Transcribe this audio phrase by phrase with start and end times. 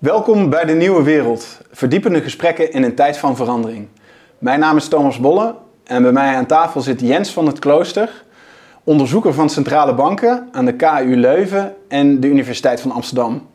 [0.00, 1.60] Welkom bij de Nieuwe Wereld.
[1.70, 3.88] Verdiepende gesprekken in een tijd van verandering.
[4.38, 8.24] Mijn naam is Thomas Bolle en bij mij aan tafel zit Jens van het Klooster,
[8.84, 13.48] onderzoeker van centrale banken aan de KU Leuven en de Universiteit van Amsterdam.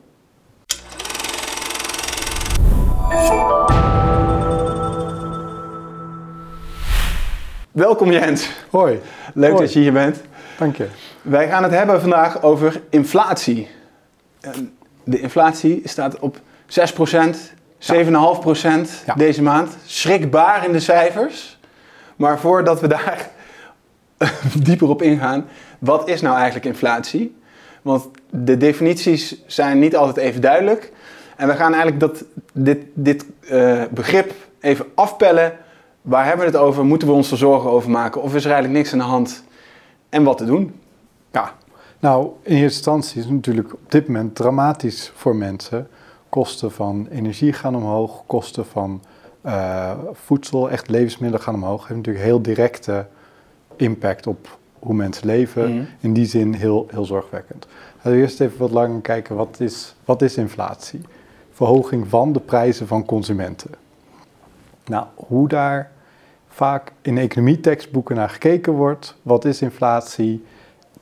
[7.71, 8.49] Welkom Jens.
[8.69, 9.01] Hoi.
[9.33, 9.63] Leuk Hoi.
[9.63, 10.21] dat je hier bent.
[10.57, 10.87] Dank je.
[11.21, 13.67] Wij gaan het hebben vandaag over inflatie.
[15.05, 19.13] De inflatie staat op 6%, 7,5% Ja.
[19.15, 19.77] deze maand.
[19.85, 21.59] Schrikbaar in de cijfers.
[22.15, 23.29] Maar voordat we daar
[24.63, 25.45] dieper op ingaan,
[25.79, 27.35] wat is nou eigenlijk inflatie?
[27.81, 30.91] Want de definities zijn niet altijd even duidelijk.
[31.37, 35.53] En we gaan eigenlijk dat, dit, dit eh, begrip even afpellen.
[36.01, 36.85] Waar hebben we het over?
[36.85, 38.21] Moeten we ons er zorgen over maken?
[38.21, 39.43] Of is er eigenlijk niks aan de hand?
[40.09, 40.79] En wat te doen?
[41.31, 41.51] Ja.
[41.99, 45.87] Nou, in eerste instantie is het natuurlijk op dit moment dramatisch voor mensen.
[46.29, 49.01] Kosten van energie gaan omhoog, kosten van
[49.41, 51.87] eh, voedsel, echt levensmiddelen gaan omhoog.
[51.87, 53.07] heeft natuurlijk heel directe
[53.75, 55.75] impact op hoe mensen leven.
[55.75, 55.85] Mhm.
[55.99, 57.67] In die zin heel, heel zorgwekkend.
[57.95, 61.01] Laten we eerst even wat langer kijken, wat is, wat is inflatie?
[61.51, 63.71] Verhoging van de prijzen van consumenten.
[64.85, 65.91] Nou, hoe daar
[66.47, 69.15] vaak in economietekstboeken naar gekeken wordt.
[69.21, 70.43] Wat is inflatie?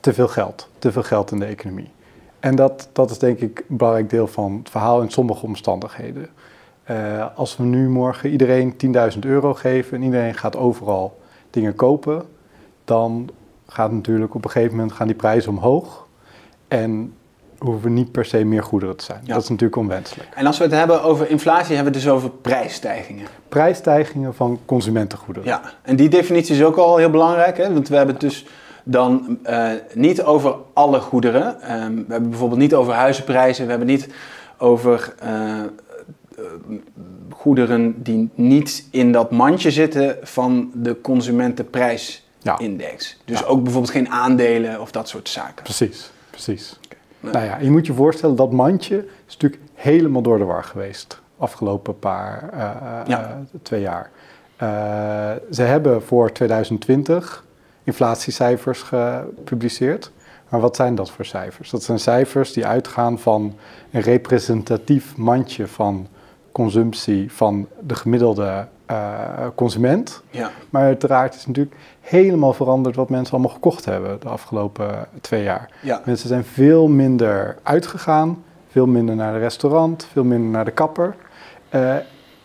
[0.04, 0.68] Te veel geld.
[0.80, 1.92] Te veel geld in de economie.
[2.40, 6.30] En dat, dat is denk ik een belangrijk deel van het verhaal in sommige omstandigheden.
[6.84, 8.76] Eh, als we nu morgen iedereen
[9.14, 12.24] 10.000 euro geven en iedereen gaat overal dingen kopen,
[12.86, 13.30] dan
[13.68, 16.08] gaat natuurlijk op een gegeven moment gaan die prijzen omhoog.
[16.68, 17.14] En
[17.58, 19.20] hoeven we niet per se meer goederen te zijn.
[19.24, 19.34] Ja.
[19.34, 20.30] Dat is natuurlijk onwenselijk.
[20.36, 23.28] En als we het hebben over inflatie, hebben we het dus over prijsstijgingen.
[23.50, 25.50] Prijsstijgingen van consumentengoederen.
[25.50, 27.74] Ja, en die definitie is ook al heel belangrijk, hè?
[27.74, 28.46] want we hebben het dus
[28.84, 31.62] dan eh, niet over alle goederen.
[31.62, 34.08] Ehm, we hebben bijvoorbeeld niet over huizenprijzen, we hebben niet
[34.58, 35.64] over eh, eh,
[37.30, 43.18] goederen die niet in dat mandje zitten van de consumentenprijsindex.
[43.26, 43.46] Dus Ja.
[43.46, 45.64] ook bijvoorbeeld geen aandelen of dat soort zaken.
[45.64, 46.80] Precies, precies.
[47.20, 50.64] Nou, Nou ja, je moet je voorstellen dat mandje is natuurlijk helemaal door de war
[50.64, 51.22] geweest.
[51.38, 52.50] Afgelopen paar,
[53.08, 53.42] Ja.
[53.62, 54.10] twee jaar.
[55.52, 57.46] Ze hebben voor 2020
[57.84, 60.12] inflatiecijfers gepubliceerd.
[60.50, 61.70] Maar wat zijn dat voor cijfers?
[61.70, 63.56] Dat zijn cijfers die uitgaan van
[63.92, 66.08] een representatief mandje van
[66.52, 70.22] consumptie van de gemiddelde eh, consument.
[70.30, 75.44] Ja, Maar uiteraard is natuurlijk helemaal veranderd wat mensen allemaal gekocht hebben de afgelopen twee
[75.44, 75.70] jaar.
[75.82, 76.02] ja.
[76.06, 81.16] Mensen zijn veel minder uitgegaan, veel minder naar de restaurant, veel minder naar de kapper.
[81.70, 81.96] Eh,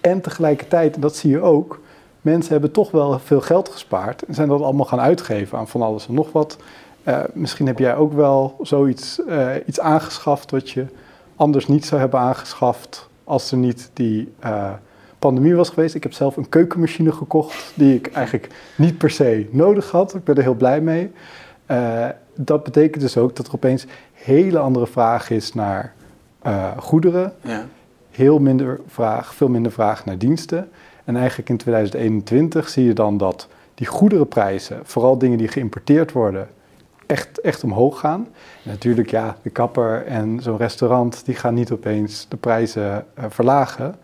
[0.01, 1.81] en tegelijkertijd, en dat zie je ook,
[2.21, 5.83] mensen hebben toch wel veel geld gespaard en zijn dat allemaal gaan uitgeven aan van
[5.83, 6.57] alles en nog wat.
[7.09, 10.87] Eh, misschien heb jij ook wel zoiets eh, iets aangeschaft wat je
[11.37, 14.73] anders niet zou hebben aangeschaft als er niet die eh,
[15.19, 15.95] pandemie was geweest.
[15.95, 20.15] Ik heb zelf een keukenmachine gekocht die ik eigenlijk niet per se nodig had.
[20.15, 21.11] Ik ben er heel blij mee.
[22.35, 25.95] Dat betekent dus ook dat er opeens hele andere vraag is naar
[26.77, 27.65] goederen, ja.
[28.11, 30.69] heel minder vraag, veel minder vraag naar diensten.
[31.09, 36.49] En eigenlijk in 2021 zie je dan dat die goederenprijzen, vooral dingen die geïmporteerd worden,
[37.07, 38.29] echt, echt omhoog gaan.
[38.63, 43.95] Natuurlijk, ja, de kapper en zo'n restaurant, die gaan niet opeens de prijzen eh, verlagen.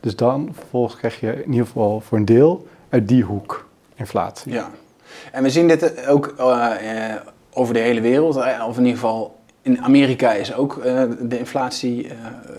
[0.00, 4.52] Dus dan vervolgens krijg je in ieder geval voor een deel uit die hoek inflatie.
[4.52, 4.70] Ja,
[5.32, 7.20] en we zien dit ook eh, eh,
[7.52, 8.36] over de hele wereld,
[8.66, 12.14] of in ieder geval in Amerika is ook eh, de inflatie eh,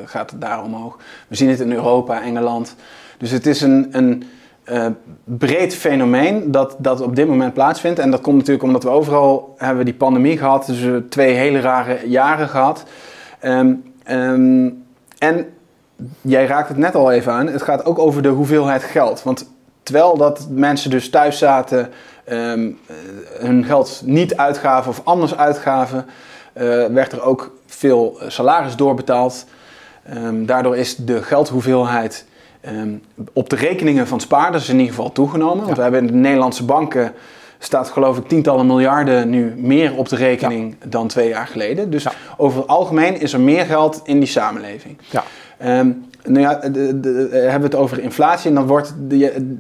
[0.06, 0.98] gaat daar omhoog.
[1.28, 2.76] We zien het in Europa, Engeland.
[3.18, 4.24] Dus het is een, een
[4.64, 4.88] eh,
[5.24, 8.00] breed fenomeen dat, dat op dit moment plaatsvindt.
[8.00, 11.34] En dat komt natuurlijk omdat we overal hebben die pandemie gehad, dus we hebben twee
[11.34, 12.84] hele rare jaren gehad.
[13.40, 13.74] Ehm,
[15.18, 15.46] en
[16.22, 19.24] jij raakt het net al even aan, het gaat ook over de hoeveelheid geld.
[19.24, 19.52] Want
[19.84, 21.90] terwijl dat mensen dus thuis zaten,
[22.24, 22.96] ehm, eh,
[23.40, 26.06] hun geld niet uitgaven of anders uitgaven,
[26.92, 29.46] werd er ook veel eh, salaris doorbetaald.
[30.10, 32.26] Ehm, daardoor is de geldhoeveelheid
[32.62, 32.90] ehm,
[33.34, 35.64] op de rekeningen van spaarders in ieder geval toegenomen.
[35.66, 37.14] Want we hebben in de Nederlandse banken
[37.60, 41.90] staat geloof ik tientallen miljarden nu meer op de rekening dan twee jaar geleden.
[41.90, 42.12] Dus Ja.
[42.38, 44.98] over het algemeen is er meer geld in die samenleving.
[45.10, 45.24] Ja.
[45.58, 45.90] Ehm,
[46.26, 48.94] nou ja, de, de- de- hebben we het over inflatie en dan wordt,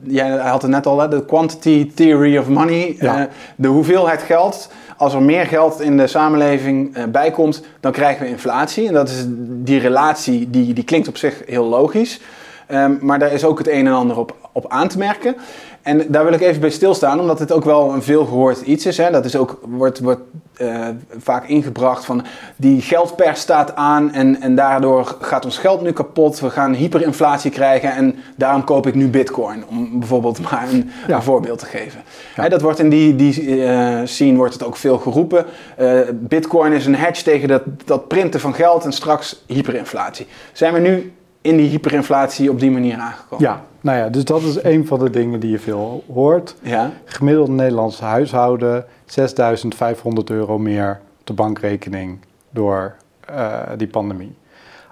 [0.03, 3.19] jij had het net al, hè, de quantity theory of money, Ja.
[3.19, 3.25] eh,
[3.55, 4.69] de hoeveelheid geld.
[5.03, 8.87] Als er meer geld in de samenleving eh, bijkomt, dan krijgen we inflatie.
[8.87, 12.19] En dat is die relatie, die, die klinkt op zich heel logisch.
[12.67, 15.35] Ehm, maar daar is ook het een en ander op, op aan te merken.
[15.81, 18.97] En daar wil ik even bij stilstaan, omdat het ook wel een veelgehoord iets is.
[18.97, 19.11] Hè.
[19.11, 20.21] Dat is ook, wordt, wordt
[20.57, 22.23] eh, vaak ingebracht van
[22.55, 26.39] die geldpers staat aan en, en daardoor gaat ons geld nu kapot.
[26.39, 29.63] We gaan hyperinflatie krijgen en daarom koop ik nu bitcoin.
[29.67, 31.15] Om bijvoorbeeld maar een, Ja.
[31.15, 32.01] een voorbeeld te geven.
[32.33, 35.45] Hè, dat wordt in die, die eh, scene wordt het ook veel geroepen.
[35.77, 40.27] Eh, bitcoin is een hedge tegen dat, dat printen van geld en straks hyperinflatie.
[40.51, 43.45] Zijn we nu in die hyperinflatie op die manier aangekomen?
[43.45, 46.55] Ja, nou ja, dus dat is een van de dingen die je veel hoort.
[46.61, 46.91] Ja?
[47.05, 52.19] Gemiddeld Nederlands huishouden 6.500 euro meer op de bankrekening
[52.49, 52.95] door
[53.25, 54.35] eh, die pandemie.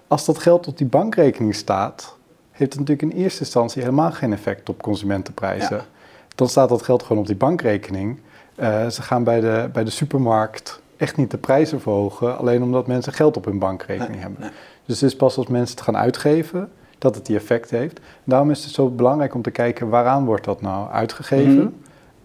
[0.08, 2.18] Als dat geld op die bankrekening staat,
[2.52, 5.76] heeft het natuurlijk in eerste instantie helemaal geen effect op consumentenprijzen.
[5.78, 5.84] Ja.
[6.36, 8.20] Dan staat dat geld gewoon op die bankrekening.
[8.56, 12.88] Eh, ze gaan bij de, bij de supermarkt echt niet de prijzen verhogen, alleen omdat
[12.88, 14.42] mensen geld op hun bankrekening Nee, hebben.
[14.42, 14.50] nee.
[14.86, 16.70] Dus het is pas als mensen het gaan uitgeven
[17.01, 18.00] dat het die effect heeft.
[18.24, 21.53] Daarom is het zo belangrijk om te kijken waaraan wordt dat nou uitgegeven.
[21.53, 21.68] Mhm.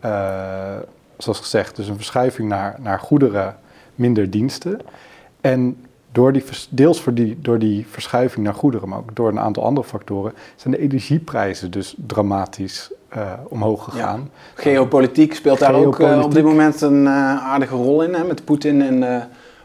[0.00, 0.76] Eh,
[1.18, 3.56] zoals gezegd, dus een verschuiving naar, naar goederen,
[3.94, 4.80] minder diensten.
[5.40, 5.76] En
[6.12, 9.64] door die, deels voor die, door die verschuiving naar goederen, maar ook door een aantal
[9.64, 14.30] andere factoren, zijn de energieprijzen dus dramatisch eh, omhoog gegaan.
[14.54, 18.82] Geopolitiek speelt daar ook eh, op dit moment een aardige rol in, hè, met Poetin
[18.82, 19.20] en de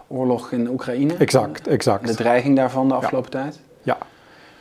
[0.08, 1.14] oorlog in Oekraïne.
[1.18, 2.08] Exact, exact.
[2.08, 3.60] De dreiging daarvan de afgelopen tijd.
[3.82, 3.98] Ja.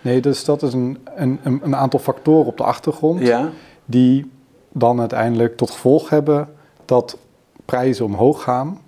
[0.00, 3.20] Nee, dus dat is een, een, een aantal factoren op de achtergrond.
[3.20, 3.50] Ja,
[3.84, 4.30] die
[4.72, 6.48] dan uiteindelijk tot gevolg hebben
[6.84, 7.18] dat
[7.64, 8.80] prijzen omhoog gaan.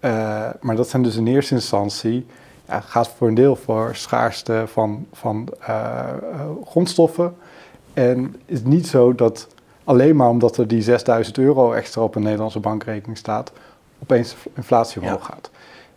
[0.00, 2.26] Eh, maar dat zijn dus in eerste instantie,
[2.68, 5.98] ja, gaat voor een deel voor schaarste van, van eh,
[6.32, 7.36] eh, grondstoffen.
[7.94, 9.48] En is niet zo dat
[9.84, 13.52] alleen maar omdat er die 6000 euro extra op een Nederlandse bankrekening staat,
[14.02, 15.50] opeens inflatie omhoog gaat.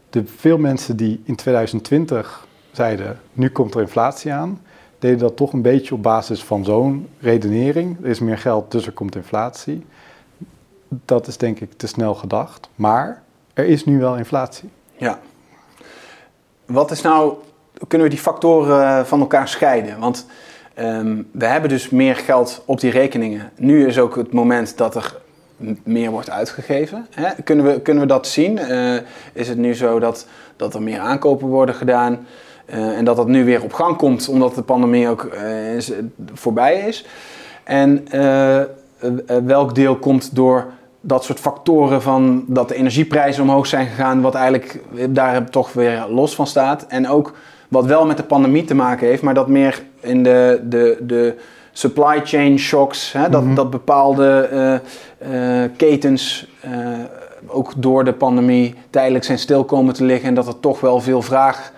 [0.09, 2.47] De veel mensen die in 2020
[2.79, 4.61] zeiden, nu komt er inflatie aan,
[4.99, 7.97] deden dat toch een beetje op basis van zo'n redenering.
[8.03, 9.85] Er is meer geld, dus er komt inflatie.
[10.87, 12.69] Dat is denk ik te snel gedacht.
[12.75, 13.21] Maar
[13.53, 14.69] er is nu wel inflatie.
[14.97, 15.19] ja.
[16.65, 17.33] Wat is nou,
[17.87, 19.99] kunnen we die factoren van elkaar scheiden?
[19.99, 20.25] Want
[20.73, 23.51] ehm, we hebben dus meer geld op die rekeningen.
[23.55, 25.17] Nu is ook het moment dat er
[25.83, 27.07] meer wordt uitgegeven.
[27.09, 27.29] Hè?
[27.43, 28.57] Kunnen, we, kunnen we dat zien?
[28.57, 28.95] Eh,
[29.33, 32.27] is het nu zo dat, dat er meer aankopen worden gedaan?
[32.69, 35.91] Eh, en dat dat nu weer op gang komt omdat de pandemie ook eh, is,
[36.33, 37.05] voorbij is?
[37.63, 38.67] En eh, eh,
[39.43, 40.65] welk deel komt door
[41.01, 44.79] dat soort factoren van dat de energieprijzen omhoog zijn gegaan, wat eigenlijk
[45.09, 46.85] daar toch weer los van staat.
[46.87, 47.33] En ook
[47.67, 51.35] wat wel met de pandemie te maken heeft, maar dat meer in de, de, de
[51.71, 53.55] supply chain shocks, hè, dat, Mhm.
[53.55, 56.71] dat bepaalde eh, eh, ketens eh,
[57.47, 60.99] ook door de pandemie tijdelijk zijn stil komen te liggen en dat er toch wel
[60.99, 61.71] veel vraag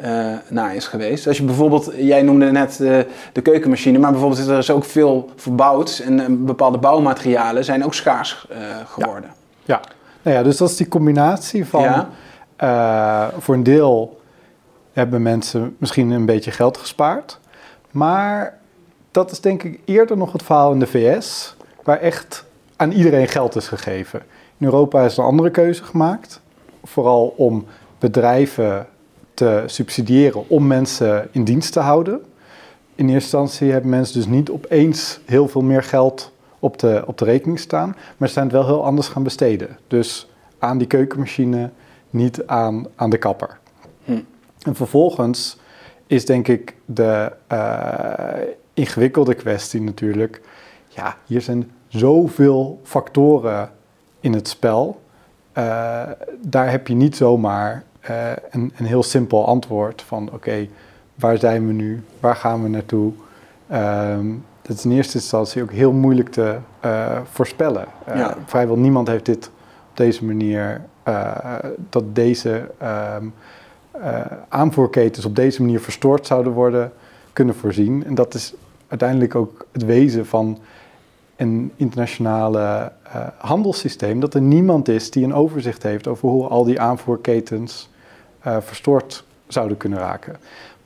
[0.00, 1.26] eh naar is geweest.
[1.26, 2.98] Als je bijvoorbeeld, jij noemde net eh,
[3.32, 7.94] de keukenmachine, maar bijvoorbeeld er is ook veel verbouwd en eh, bepaalde bouwmaterialen zijn ook
[7.94, 8.46] schaars
[8.86, 9.30] geworden.
[9.62, 9.80] Ja.
[10.22, 11.82] Nou ja, dus dat is die combinatie van...
[11.82, 13.30] Ja.
[13.38, 14.20] voor een deel
[14.92, 17.38] hebben mensen misschien een beetje geld gespaard.
[17.90, 18.58] Maar
[19.10, 21.56] dat is denk ik eerder nog het verhaal in de VS...
[21.82, 22.44] waar echt
[22.76, 24.22] aan iedereen geld is gegeven.
[24.58, 26.40] In Europa is een andere keuze gemaakt.
[26.84, 27.66] Vooral om
[27.98, 28.86] bedrijven
[29.40, 32.20] te subsidiëren om mensen in dienst te houden.
[32.94, 37.18] In eerste instantie hebben mensen dus niet opeens heel veel meer geld op de, op
[37.18, 39.78] de rekening staan, maar ze zijn het wel heel anders gaan besteden.
[39.86, 41.70] Dus aan die keukenmachine,
[42.10, 43.58] niet aan, aan de kapper.
[44.04, 44.20] Hm.
[44.62, 45.56] En vervolgens
[46.06, 48.42] is denk ik de eh,
[48.74, 50.40] ingewikkelde kwestie natuurlijk,
[50.88, 53.70] ja, hier zijn zoveel factoren
[54.20, 55.00] in het spel.
[55.52, 55.62] Eh,
[56.40, 60.66] daar heb je niet zomaar eh, een, een heel simpel antwoord van oké,
[61.14, 62.02] waar zijn we nu?
[62.20, 63.12] Waar gaan we naartoe?
[63.68, 64.26] Ehm,
[64.62, 67.86] dat is in eerste instantie ook heel moeilijk te eh, voorspellen.
[68.04, 68.36] Eh, Ja.
[68.46, 69.50] Vrijwel niemand heeft dit
[69.90, 70.80] op deze manier,
[71.90, 73.24] dat deze ehm,
[73.90, 76.92] eh, aanvoerketens op deze manier verstoord zouden worden,
[77.32, 78.04] kunnen voorzien.
[78.04, 78.54] En dat is
[78.88, 80.58] uiteindelijk ook het wezen van
[81.36, 82.92] een internationale
[83.36, 87.89] handelssysteem, dat er niemand is die een overzicht heeft over hoe al die aanvoerketens
[88.40, 90.36] eh, verstoord zouden kunnen raken.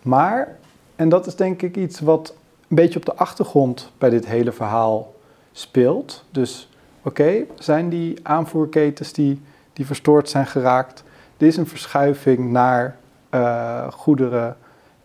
[0.02, 0.56] Maar,
[0.96, 2.34] en dat is denk ik iets wat
[2.68, 5.14] een beetje op de achtergrond bij dit hele verhaal
[5.52, 6.24] speelt.
[6.30, 6.68] Dus
[7.02, 9.40] oké, zijn die aanvoerketens die,
[9.72, 11.04] die verstoord zijn geraakt,
[11.36, 12.96] er is een verschuiving naar
[13.30, 14.56] eh, goederen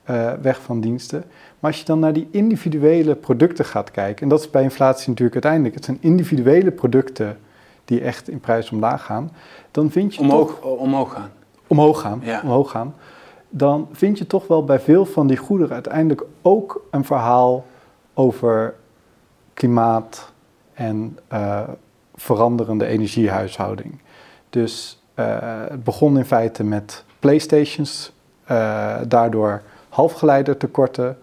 [0.04, 1.24] eh, weg van diensten.
[1.60, 5.08] Maar als je dan naar die individuele producten gaat kijken, en dat is bij inflatie
[5.08, 7.38] natuurlijk uiteindelijk, het zijn individuele producten
[7.86, 9.32] die echt in prijs omlaag gaan,
[9.72, 11.32] dan vind je toch Omhoog, omhoog gaan.
[11.70, 12.42] Omhoog gaan, Ja.
[12.44, 12.96] omhoog gaan,
[13.50, 17.66] dan vind je toch wel bij veel van die goederen uiteindelijk ook een verhaal
[18.14, 18.76] over
[19.54, 20.32] klimaat
[20.74, 21.62] en eh,
[22.16, 24.00] veranderende energiehuishouding.
[24.50, 28.12] Dus het begon in feite met Playstations,
[29.08, 31.18] daardoor halfgeleidertekorten,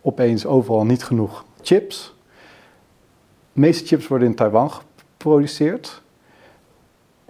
[0.00, 2.14] opeens overal niet genoeg chips.
[3.52, 6.02] De meeste chips worden in Taiwan geproduceerd.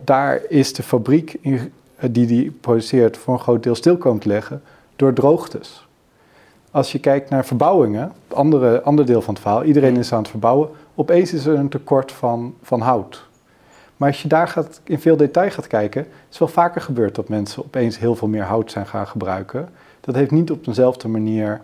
[0.04, 4.28] Daar is de fabriek in, die die produceert voor een groot deel stil komen te
[4.28, 4.62] leggen
[4.96, 5.86] door droogtes.
[6.70, 10.18] Als je kijkt naar verbouwingen, het andere, ander deel van het verhaal, iedereen is aan
[10.18, 13.26] het verbouwen, opeens is er een tekort van, van hout.
[13.96, 17.28] Maar als je daar gaat, in veel detail gaat kijken, is wel vaker gebeurd dat
[17.28, 19.68] mensen opeens heel veel meer hout zijn gaan gebruiken.
[20.00, 21.60] Dat heeft niet op dezelfde manier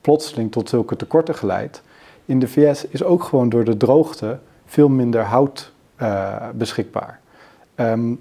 [0.00, 1.82] plotseling tot zulke tekorten geleid.
[2.24, 5.72] In de VS is ook gewoon door de droogte veel minder hout
[6.02, 7.20] uh, beschikbaar.
[7.76, 8.20] Um,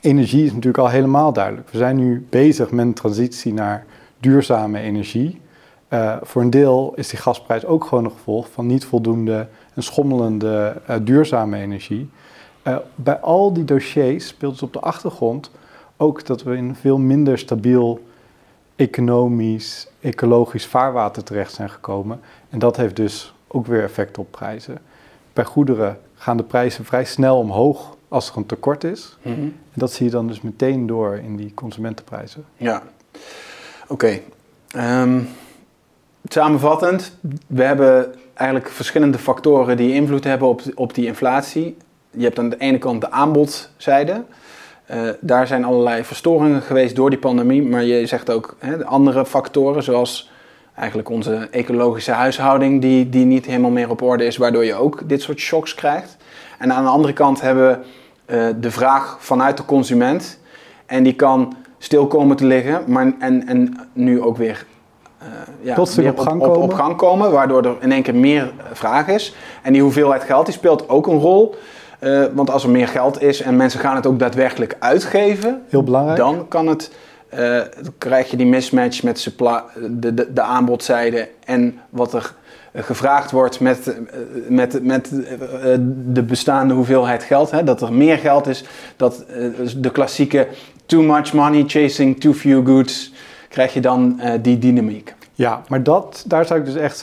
[0.00, 1.68] energie is natuurlijk al helemaal duidelijk.
[1.68, 3.84] We zijn nu bezig met een transitie naar
[4.20, 5.40] duurzame energie.
[5.88, 9.82] Uh, voor een deel is die gasprijs ook gewoon een gevolg van niet voldoende en
[9.82, 12.10] schommelende uh, duurzame energie.
[12.64, 15.50] Uh, bij al die dossiers speelt het op de achtergrond
[15.96, 18.06] ook dat we in veel minder stabiel
[18.76, 22.20] economisch, ecologisch vaarwater terecht zijn gekomen.
[22.50, 24.78] En dat heeft dus ook weer effect op prijzen.
[25.32, 29.16] Bij goederen gaan de prijzen vrij snel omhoog als er een tekort is.
[29.22, 29.40] Mhm.
[29.40, 32.44] En dat zie je dan dus meteen door in die consumentenprijzen.
[32.56, 32.82] Ja,
[33.88, 34.20] oké.
[34.70, 35.20] Ehm,
[36.24, 41.76] samenvattend, we hebben eigenlijk verschillende factoren die invloed hebben op, op die inflatie.
[42.10, 44.24] Je hebt aan de ene kant de aanbodzijde.
[44.90, 49.26] Uh, daar zijn allerlei verstoringen geweest door die pandemie, maar je zegt ook hè, andere
[49.26, 50.30] factoren, zoals
[50.74, 55.08] eigenlijk onze ecologische huishouding, die, die niet helemaal meer op orde is, waardoor je ook
[55.08, 56.16] dit soort shocks krijgt.
[56.58, 57.68] En aan de andere kant hebben
[58.26, 60.38] we uh, de vraag vanuit de consument,
[60.86, 64.66] en die kan stil komen te liggen, maar en, en nu ook weer
[65.22, 65.28] uh,
[65.60, 69.08] ja, weer op, gang op, op, gang komen, waardoor er in één keer meer vraag
[69.08, 69.34] is.
[69.62, 71.54] En die hoeveelheid geld die speelt ook een rol.
[72.00, 75.82] Uh, want als er meer geld is en mensen gaan het ook daadwerkelijk uitgeven, Heel
[75.82, 76.18] belangrijk.
[76.18, 76.92] dan kan het,
[77.34, 77.60] uh,
[77.98, 79.60] krijg je die mismatch met supply,
[79.90, 82.34] de, de, de aanbodzijde en wat er
[82.74, 84.00] gevraagd wordt met,
[84.48, 85.10] met, met
[86.06, 87.50] de bestaande hoeveelheid geld.
[87.50, 87.64] Hè?
[87.64, 88.64] Dat er meer geld is,
[88.96, 89.24] dat
[89.76, 90.48] de klassieke
[90.86, 93.12] too much money chasing too few goods,
[93.48, 95.14] krijg je dan die dynamiek.
[95.34, 96.98] Ja, maar dat, daar zou ik dus echt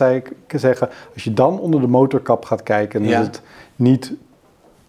[0.48, 3.20] zeggen, als je dan onder de motorkap gaat kijken, dan ja.
[3.20, 3.42] is het
[3.76, 4.14] niet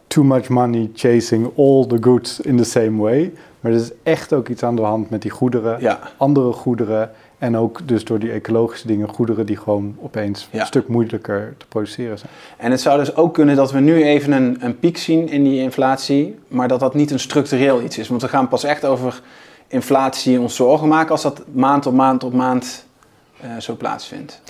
[0.07, 3.33] too much money chasing all the goods in the same way.
[3.61, 5.99] Maar er is echt ook iets aan de hand met die goederen, ja.
[6.17, 7.11] andere goederen.
[7.39, 11.67] En ook dus door die ecologische dingen, goederen die gewoon opeens een stuk moeilijker te
[11.67, 12.31] produceren zijn.
[12.57, 15.45] En het zou dus ook kunnen dat we nu even een, een piek zien in
[15.45, 18.09] die inflatie, maar dat dat niet een structureel iets is.
[18.09, 19.23] Want we gaan pas echt over
[19.69, 22.87] inflatie ons zorgen maken als dat maand op maand op maand
[23.45, 24.41] uh, zo plaatsvindt.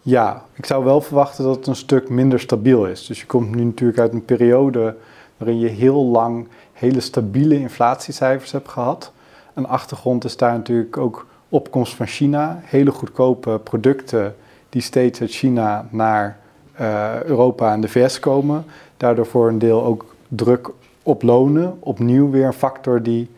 [0.00, 3.06] Ja, ik zou wel verwachten dat het een stuk minder stabiel is.
[3.06, 4.96] Dus je komt nu natuurlijk uit een periode
[5.36, 9.12] waarin je heel lang hele stabiele inflatiecijfers hebt gehad.
[9.54, 12.60] Een achtergrond is daar natuurlijk ook opkomst van China.
[12.62, 14.34] Hele goedkope producten
[14.68, 16.38] die steeds uit China naar
[16.80, 18.64] uh, Europa en de VS komen.
[18.96, 20.70] Daardoor voor een deel ook druk
[21.02, 21.76] op lonen.
[21.80, 23.30] Opnieuw weer een factor die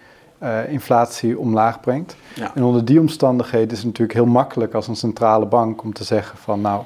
[0.42, 2.16] uh, inflatie omlaag brengt.
[2.34, 2.54] Ja.
[2.54, 6.04] En onder die omstandigheden is het natuurlijk heel makkelijk als een centrale bank om te
[6.04, 6.82] zeggen van nou,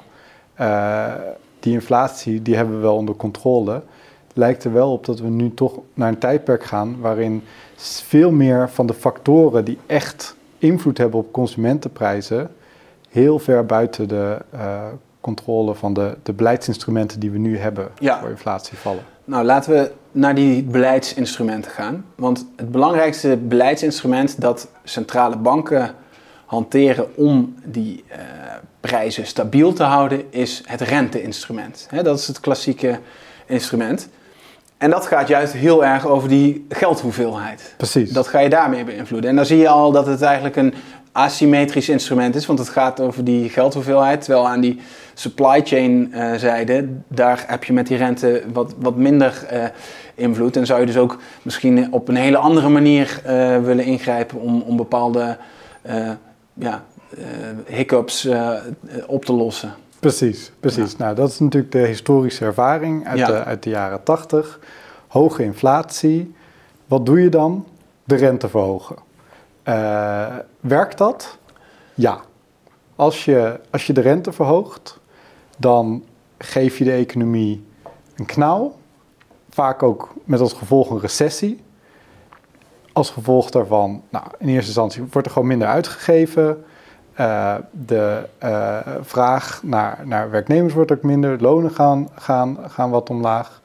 [0.59, 1.13] uh,
[1.59, 3.81] die inflatie die hebben we wel onder controle.
[4.33, 7.43] Lijkt er wel op dat we nu toch naar een tijdperk gaan waarin
[8.03, 12.49] veel meer van de factoren die echt invloed hebben op consumentenprijzen
[13.09, 14.85] heel ver buiten de uh,
[15.21, 18.19] controle van de, de beleidsinstrumenten die we nu hebben ja.
[18.19, 19.03] voor inflatie vallen.
[19.25, 22.05] Nou, laten we naar die beleidsinstrumenten gaan.
[22.15, 25.95] Want het belangrijkste beleidsinstrument dat centrale banken
[26.45, 28.17] hanteren om die uh,
[28.79, 31.87] prijzen stabiel te houden, is het renteinstrument.
[31.89, 32.99] He, dat is het klassieke
[33.45, 34.09] instrument.
[34.79, 37.73] En dat gaat juist heel erg over die geldhoeveelheid.
[37.77, 38.11] Precies.
[38.11, 39.29] Dat ga je daarmee beïnvloeden.
[39.29, 40.73] En dan zie je al dat het eigenlijk een
[41.11, 44.21] asymmetrisch instrument is, want het gaat over die geldhoeveelheid.
[44.21, 44.79] Terwijl aan die
[45.13, 49.63] supply chain uh, zijde, daar heb je met die rente wat, wat minder uh,
[50.15, 50.55] invloed.
[50.55, 54.61] En zou je dus ook misschien op een hele andere manier uh, willen ingrijpen om,
[54.61, 55.37] om bepaalde
[56.53, 56.83] ja,
[57.65, 58.27] hiccups
[59.07, 59.73] op te lossen.
[59.99, 60.97] Precies, precies.
[60.97, 64.59] Nou, dat is natuurlijk de historische ervaring uit, de, uit de jaren 80.
[65.07, 66.35] Hoge inflatie.
[66.85, 67.67] Wat doe je dan?
[68.03, 68.95] De rente verhogen.
[69.63, 71.37] Uh, werkt dat?
[71.93, 72.19] Ja.
[72.95, 74.99] Als je, als je de rente verhoogt,
[75.57, 76.03] dan
[76.37, 77.65] geef je de economie
[78.15, 78.75] een knauw.
[79.49, 81.63] Vaak ook met als gevolg een recessie.
[82.93, 86.63] Als gevolg daarvan, nou, in eerste instantie wordt er gewoon minder uitgegeven.
[87.19, 91.41] Uh, de uh, vraag naar, naar werknemers wordt ook minder.
[91.41, 93.61] Lonen gaan, gaan, gaan wat omlaag.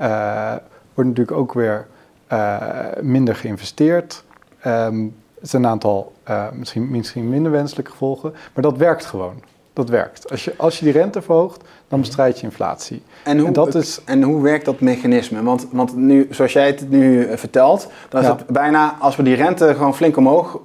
[0.00, 0.52] Uh,
[0.94, 1.86] wordt natuurlijk ook weer
[2.26, 2.56] eh,
[3.00, 4.24] minder geïnvesteerd.
[4.60, 5.06] Ehm,
[5.40, 6.12] het zijn een aantal
[6.52, 9.42] misschien, misschien minder wenselijke gevolgen, maar dat werkt gewoon.
[9.72, 10.30] Dat werkt.
[10.30, 13.02] Als je, als je die rente verhoogt, dan bestrijd je inflatie.
[13.24, 14.00] En hoe, dat is...
[14.04, 15.42] en hoe werkt dat mechanisme?
[15.42, 19.22] Want, want nu, zoals jij het nu eh, vertelt, dan is het bijna als we
[19.22, 20.60] die rente gewoon flink omhoog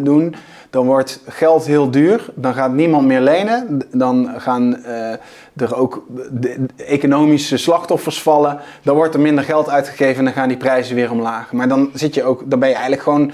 [0.00, 0.34] doen,
[0.72, 5.12] dan wordt geld heel duur, dan gaat niemand meer lenen, dan gaan uh,
[5.56, 10.48] er ook de, economische slachtoffers vallen, dan wordt er minder geld uitgegeven en dan gaan
[10.48, 11.52] die prijzen weer omlaag.
[11.52, 13.32] Maar dan, zit je ook, dan ben je eigenlijk gewoon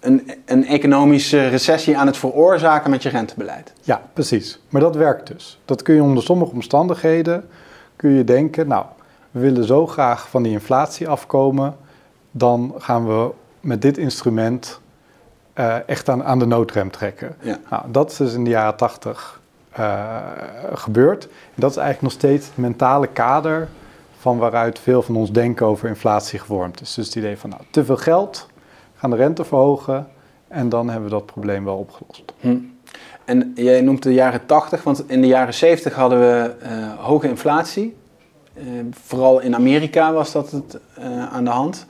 [0.00, 3.72] een, een economische recessie aan het veroorzaken met je rentebeleid.
[3.82, 4.60] Ja, precies.
[4.68, 5.60] Maar dat werkt dus.
[5.64, 7.48] Dat kun je onder sommige omstandigheden,
[7.96, 8.84] kun je denken, nou,
[9.30, 11.76] we willen zo graag van die inflatie afkomen,
[12.30, 14.80] dan gaan we met dit instrument
[15.58, 17.36] uh, echt aan, aan de noodrem trekken.
[17.40, 17.58] Ja.
[17.70, 19.40] Nou, dat is dus in de jaren tachtig
[19.78, 20.18] uh,
[20.72, 21.24] gebeurd.
[21.24, 23.68] En dat is eigenlijk nog steeds het mentale kader
[24.18, 26.94] van waaruit veel van ons denken over inflatie gevormd is.
[26.94, 28.48] Dus het idee van nou, te veel geld,
[28.94, 30.08] gaan de rente verhogen
[30.48, 32.32] en dan hebben we dat probleem wel opgelost.
[32.40, 32.56] Hm.
[33.24, 37.28] En jij noemt de jaren 80, want in de jaren 70 hadden we uh, hoge
[37.28, 37.96] inflatie.
[38.54, 41.86] Uh, vooral in Amerika was dat het, uh, aan de hand.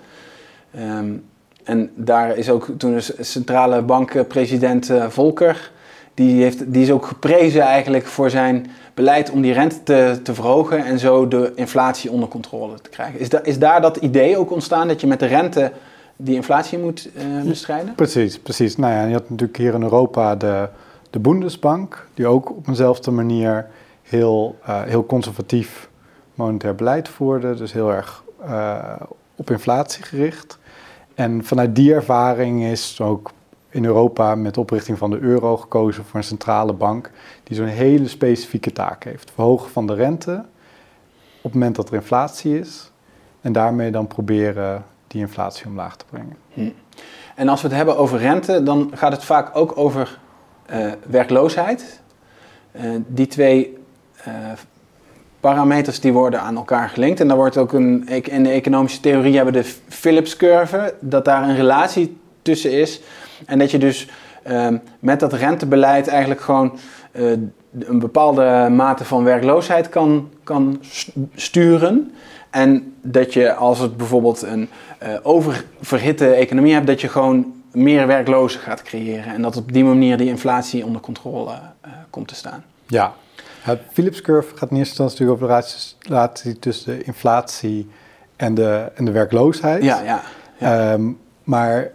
[0.79, 1.25] Um,
[1.67, 5.71] en daar is ook toen de centrale bankpresident Volcker,
[6.15, 10.35] die, heeft, die is ook geprezen eigenlijk voor zijn beleid om die rente te, te
[10.35, 13.21] verhogen en zo de inflatie onder controle te krijgen.
[13.21, 15.73] Is, da, is daar dat idee ook ontstaan dat je met de rente
[16.17, 17.95] die inflatie moet uh, bestrijden?
[17.95, 18.77] Precies, precies.
[18.77, 20.69] Nou ja, je had natuurlijk hier in Europa de,
[21.11, 23.67] de Bundesbank, die ook op eenzelfde manier
[24.03, 25.89] heel, uh, heel conservatief
[26.35, 28.25] monetair beleid voerde, dus heel erg
[29.35, 30.59] op inflatie gericht.
[31.17, 33.31] En vanuit die ervaring is ook
[33.69, 37.11] in Europa met de oprichting van de euro gekozen voor een centrale bank
[37.43, 39.31] die zo'n hele specifieke taak heeft.
[39.35, 40.45] Verhogen van de rente
[41.37, 42.91] op het moment dat er inflatie is
[43.41, 46.37] en daarmee dan proberen die inflatie omlaag te brengen.
[46.53, 46.71] Hm.
[47.35, 50.19] En als we het hebben over rente, dan gaat het vaak ook over
[50.71, 52.01] uh, werkloosheid.
[52.73, 53.79] Uh, die twee
[54.29, 54.35] uh,
[55.47, 57.21] parameters die worden aan elkaar gelinkt.
[57.21, 61.57] En daar wordt ook een, in de economische theorie hebben de Phillips-curve, dat daar een
[61.57, 63.01] relatie tussen is.
[63.47, 64.09] En dat je dus
[64.43, 66.79] ehm, met dat rentebeleid eigenlijk gewoon
[67.79, 70.83] een bepaalde mate van werkloosheid kan, kan
[71.35, 72.13] sturen.
[72.51, 74.69] En dat je als het bijvoorbeeld een
[75.03, 79.35] uh, oververhitte economie hebt, dat je gewoon meer werklozen gaat creëren.
[79.35, 82.65] En dat op die manier die inflatie onder controle uh, komt te staan.
[82.87, 83.15] Ja,
[83.67, 87.89] het Philips curve gaat in eerste instantie natuurlijk over de relatie tussen de inflatie
[88.37, 89.83] en de, en de werkloosheid.
[89.83, 90.23] Ja, ja.
[90.59, 90.93] ja.
[90.93, 91.91] Um, maar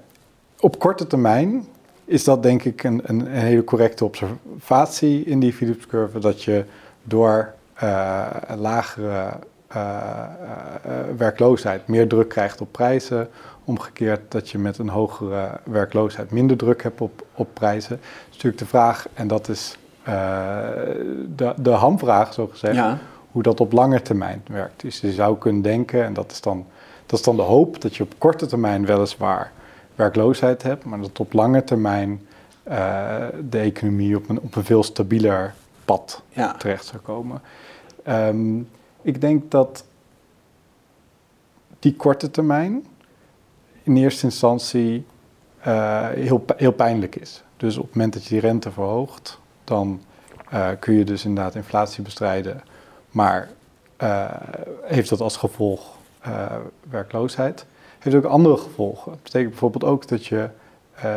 [0.60, 1.66] op korte termijn
[2.06, 6.20] is dat denk ik een, een, een hele correcte observatie in die Philips curve.
[6.20, 6.66] Dat je
[7.04, 7.54] door
[7.84, 9.34] uh, lagere
[9.76, 10.26] uh,
[11.18, 13.30] werkloosheid meer druk krijgt op prijzen.
[13.64, 17.90] Omgekeerd dat je met een hogere werkloosheid minder druk hebt op, op prijzen.
[17.90, 19.78] Dat is natuurlijk de vraag, en dat is
[21.36, 23.00] de, de hamvraag zo gezegd, ja.
[23.32, 24.82] hoe dat op lange termijn werkt.
[24.82, 26.66] Dus je zou kunnen denken, en dat is dan,
[27.06, 29.52] dat is dan de hoop, dat je op korte termijn weliswaar
[29.96, 32.22] werkloosheid hebt, maar dat op lange termijn
[33.50, 35.54] de economie op een, op een veel stabieler
[35.86, 36.54] pad ja.
[36.54, 37.42] terecht zou komen.
[38.08, 38.70] Um,
[39.02, 39.86] ik denk dat
[41.80, 42.86] die korte termijn
[43.84, 45.06] in eerste instantie
[45.68, 47.44] uh, heel, heel pijnlijk is.
[47.58, 50.02] Dus op het moment dat je die rente verhoogt, dan
[50.54, 52.62] uh, kun je dus inderdaad inflatie bestrijden,
[53.10, 53.50] maar
[54.04, 54.26] uh,
[54.84, 56.00] heeft dat als gevolg
[56.90, 57.66] werkloosheid.
[58.00, 59.12] Heeft ook andere gevolgen.
[59.12, 60.50] Dat betekent bijvoorbeeld ook dat je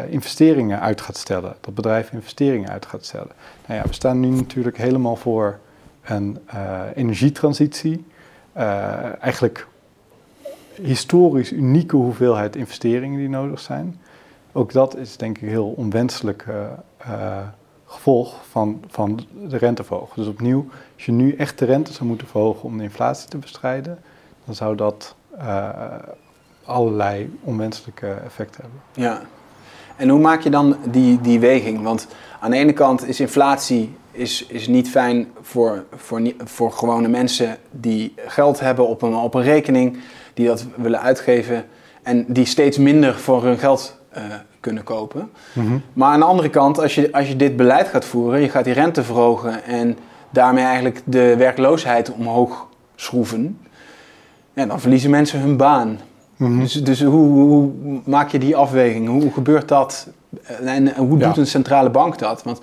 [0.09, 3.31] investeringen uit gaat stellen, dat bedrijven investeringen uit gaat stellen.
[3.67, 5.59] Nou ja, we staan nu natuurlijk helemaal voor
[6.03, 6.39] een
[6.95, 8.05] energietransitie.
[9.21, 9.67] Eigenlijk
[10.83, 14.01] historisch unieke hoeveelheid investeringen die nodig zijn.
[14.53, 16.47] Ook dat is denk ik heel onwenselijk
[17.95, 20.15] gevolg van, van de renteverhoging.
[20.15, 23.39] Dus opnieuw, als je nu echt de rente zou moeten verhogen om de inflatie te
[23.39, 23.99] bestrijden,
[24.45, 25.15] dan zou dat
[26.65, 28.81] allerlei onwenselijke effecten hebben.
[28.93, 29.23] Ja,
[29.97, 31.83] en hoe maak je dan die, die weging?
[31.83, 32.07] Want
[32.41, 37.57] aan de ene kant is inflatie is, is niet fijn voor, voor, voor gewone mensen
[37.71, 39.99] die geld hebben op een, op een rekening,
[40.35, 41.65] die dat willen uitgeven
[42.03, 43.99] en die steeds minder voor hun geld
[44.61, 45.31] kunnen kopen.
[45.53, 45.83] Mm-hmm.
[45.93, 48.65] Maar aan de andere kant, als je, als je dit beleid gaat voeren, je gaat
[48.65, 49.99] die rente verhogen en
[50.31, 53.59] daarmee eigenlijk de werkloosheid omhoog schroeven,
[54.53, 55.99] ja, dan verliezen mensen hun baan.
[56.37, 56.61] Mhm.
[56.61, 57.71] Dus, dus hoe, hoe,
[58.05, 59.09] maak je die afweging?
[59.09, 60.09] Hoe gebeurt dat?
[60.65, 62.43] En hoe doet een centrale bank dat?
[62.43, 62.61] Want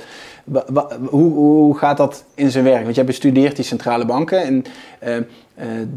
[1.10, 2.84] hoe, hoe, gaat dat in zijn werk?
[2.84, 4.64] Want jij bestudeert die centrale banken en
[5.04, 5.24] uh, uh,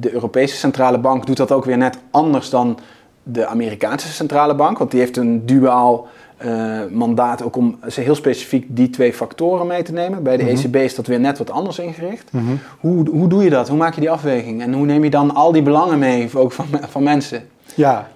[0.01, 2.79] de Europese centrale bank doet dat ook weer net anders dan
[3.25, 6.09] de Amerikaanse centrale bank, want die heeft een duaal
[6.45, 10.23] uh, mandaat ook om heel specifiek die twee factoren mee te nemen.
[10.23, 10.53] Bij de mhm.
[10.53, 12.33] ECB is dat weer net wat anders ingericht.
[12.33, 12.45] Mhm.
[12.81, 13.69] hoe, hoe doe je dat?
[13.69, 14.63] Hoe maak je die afweging?
[14.63, 17.49] En hoe neem je dan al die belangen mee, ook van, van mensen?
[17.75, 18.09] Ja,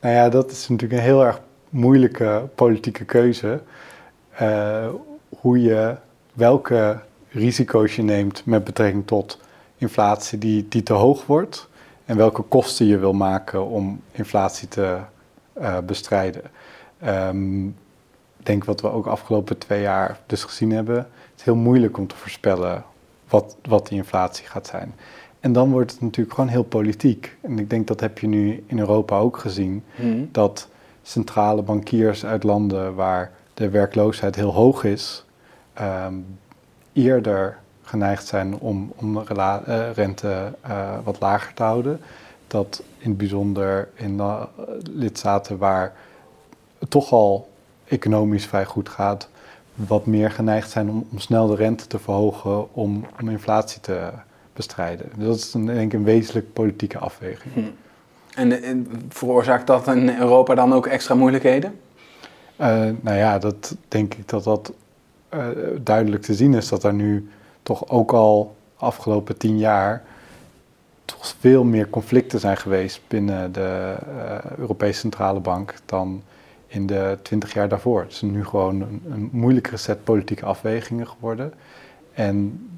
[0.00, 3.60] nou ja, dat is natuurlijk een heel erg moeilijke politieke keuze.
[4.42, 4.86] Uh,
[5.40, 5.94] hoe je,
[6.32, 6.98] welke
[7.30, 9.38] risico's je neemt met betrekking tot
[9.78, 11.68] inflatie die, die te hoog wordt.
[12.06, 14.98] En welke kosten je wil maken om inflatie te
[15.60, 16.42] uh, bestrijden.
[17.06, 17.66] Um,
[18.38, 20.96] ik denk wat we ook afgelopen twee jaar dus gezien hebben.
[20.96, 22.84] Het is heel moeilijk om te voorspellen
[23.28, 24.94] wat, wat die inflatie gaat zijn.
[25.40, 27.36] En dan wordt het natuurlijk gewoon heel politiek.
[27.40, 29.84] En ik denk dat heb je nu in Europa ook gezien.
[29.94, 30.28] Hmm.
[30.32, 30.68] Dat
[31.02, 35.24] centrale bankiers uit landen waar de werkloosheid heel hoog is,
[35.80, 36.38] um,
[36.92, 39.56] eerder geneigd zijn om, om uh,
[39.94, 42.00] rente uh, wat lager te houden.
[42.46, 44.20] Dat in het bijzonder in
[44.90, 45.92] lidstaten waar
[46.78, 47.48] het toch al
[47.84, 49.28] economisch vrij goed gaat,
[49.74, 54.10] wat meer geneigd zijn om, om snel de rente te verhogen om, om inflatie te
[54.52, 55.10] bestrijden.
[55.16, 57.54] Dus dat is een, denk ik een wezenlijk politieke afweging.
[57.54, 57.60] Hm.
[58.34, 61.80] En, en, veroorzaakt dat in Europa dan ook extra moeilijkheden?
[62.60, 62.66] Uh,
[63.00, 64.72] nou ja, dat denk ik dat dat
[65.34, 65.46] uh,
[65.80, 66.68] duidelijk te zien is.
[66.68, 67.28] Dat er nu
[67.66, 70.02] toch ook al afgelopen tien jaar
[71.04, 76.22] toch veel meer conflicten zijn geweest binnen de uh, Europese Centrale Bank dan
[76.66, 78.00] in de twintig jaar daarvoor.
[78.00, 81.52] Het is nu gewoon een, moeilijkere set politieke afwegingen geworden.
[82.12, 82.68] En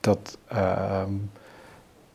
[0.00, 1.02] dat uh,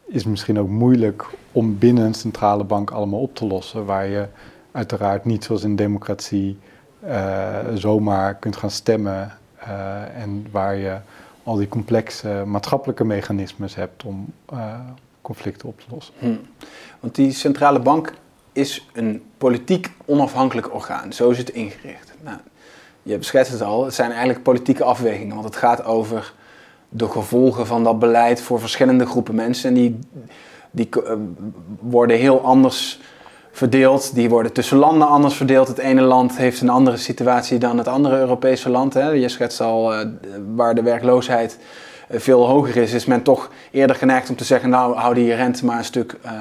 [0.05, 4.27] is misschien ook moeilijk om binnen een centrale bank allemaal op te lossen, waar je
[4.71, 6.59] uiteraard niet zoals in democratie
[7.05, 9.31] uh, zomaar kunt gaan stemmen
[9.67, 10.97] uh, en waar je
[11.43, 14.79] al die complexe maatschappelijke mechanismes hebt om uh,
[15.21, 16.13] conflicten op te lossen.
[16.17, 16.35] Hm.
[16.99, 18.13] Want die centrale bank
[18.51, 21.13] is een politiek onafhankelijk orgaan.
[21.13, 22.13] Zo is het ingericht.
[22.23, 22.37] Nou,
[23.03, 26.33] je beschetst het al, het zijn eigenlijk politieke afwegingen, want het gaat over
[26.89, 29.69] de gevolgen van dat beleid voor verschillende groepen mensen.
[29.69, 29.99] En die,
[30.71, 31.13] die uh,
[31.79, 32.99] worden heel anders
[33.53, 34.15] verdeeld.
[34.15, 35.67] Die worden tussen landen anders verdeeld.
[35.67, 38.93] Het ene land heeft een andere situatie dan het andere Europese land.
[38.93, 39.09] Hè.
[39.09, 39.99] Je schetst al uh,
[40.55, 41.57] waar de werkloosheid
[42.11, 45.33] uh, veel hoger is, is men toch eerder geneigd om te zeggen: Nou, hou die
[45.33, 46.31] rente maar een stuk uh,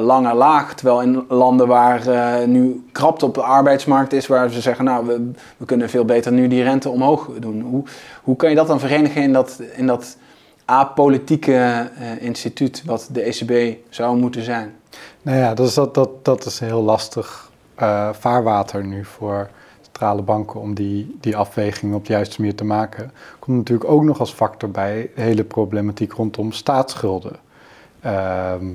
[0.00, 0.74] langer laag.
[0.74, 2.02] Terwijl in landen waar
[2.48, 6.32] nu krapte op de arbeidsmarkt is, waar ze zeggen, nou, we, we, kunnen veel beter
[6.32, 7.60] nu die rente omhoog doen.
[7.60, 7.84] Hoe,
[8.22, 10.16] hoe kan je dat dan verenigen in dat, in dat
[10.64, 14.74] apolitieke instituut wat de ECB zou moeten zijn?
[15.26, 17.50] Nou ja, dat is, dat, dat, dat is heel lastig
[18.12, 23.12] vaarwater nu voor centrale banken om die, die afweging op de juiste manier te maken.
[23.38, 27.36] Komt natuurlijk ook nog als factor bij de hele problematiek rondom staatsschulden.
[28.00, 28.66] Ehm,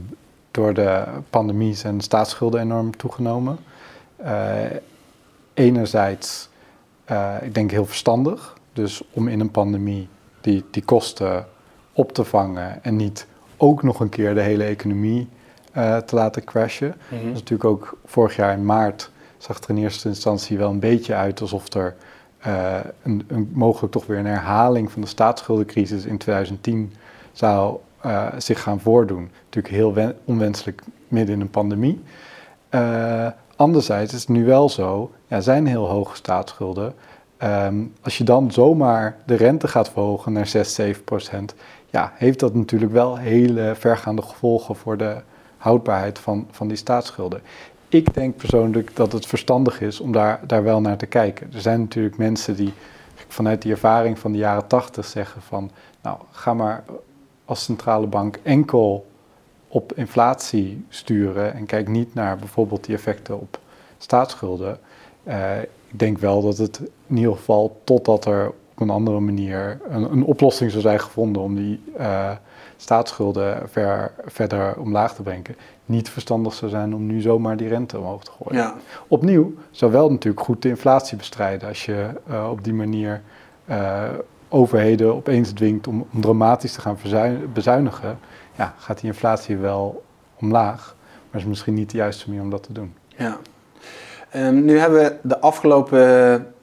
[0.51, 3.57] door de pandemie zijn staatsschulden enorm toegenomen.
[4.21, 4.53] Uh,
[5.53, 6.49] enerzijds,
[7.11, 10.07] uh, ik denk heel verstandig, dus om in een pandemie
[10.41, 11.47] die, die kosten
[11.93, 15.29] op te vangen en niet ook nog een keer de hele economie
[15.77, 16.95] uh, te laten crashen.
[17.09, 17.29] Mm -hmm.
[17.29, 20.79] Dus natuurlijk ook vorig jaar in maart zag het er in eerste instantie wel een
[20.79, 21.95] beetje uit alsof er
[23.01, 26.93] een, een, mogelijk toch weer een herhaling van de staatsschuldencrisis in 2010
[27.31, 29.31] zou uh, zich gaan voordoen.
[29.43, 32.01] Natuurlijk heel onwenselijk midden in een pandemie.
[33.61, 36.93] Anderzijds is het nu wel zo, ja, zijn heel hoge staatsschulden.
[37.43, 41.55] Um, als je dan zomaar de rente gaat verhogen naar 6, 7 procent,
[41.89, 45.15] ja, heeft dat natuurlijk wel hele vergaande gevolgen voor de
[45.61, 47.41] houdbaarheid van, van die staatsschulden.
[47.89, 51.49] Ik denk persoonlijk dat het verstandig is om daar, daar wel naar te kijken.
[51.53, 52.73] Er zijn natuurlijk mensen die
[53.27, 55.71] vanuit die ervaring van de jaren 80 zeggen van,
[56.01, 56.83] nou, ga maar
[57.45, 59.05] als centrale bank enkel
[59.67, 63.59] op inflatie sturen en kijk niet naar bijvoorbeeld die effecten op
[63.97, 64.79] staatsschulden.
[65.23, 69.81] Uh, ik denk wel dat het in ieder geval totdat er op een andere manier
[69.89, 72.31] een, een oplossing zou zijn gevonden om die uh,
[72.81, 77.97] staatsschulden ver, verder omlaag te brengen, niet verstandig zou zijn om nu zomaar die rente
[77.97, 78.61] omhoog te gooien.
[78.61, 78.75] Ja.
[79.07, 83.21] Opnieuw zou wel natuurlijk goed de inflatie bestrijden als je uh, op die manier
[84.49, 86.97] overheden opeens dwingt om, om dramatisch te gaan
[87.53, 88.19] bezuinigen,
[88.55, 90.03] ja, gaat die inflatie wel
[90.39, 90.95] omlaag.
[91.29, 92.93] Maar is misschien niet de juiste manier om dat te doen.
[93.07, 93.37] Ja.
[94.35, 96.53] Um, nu hebben we de afgelopen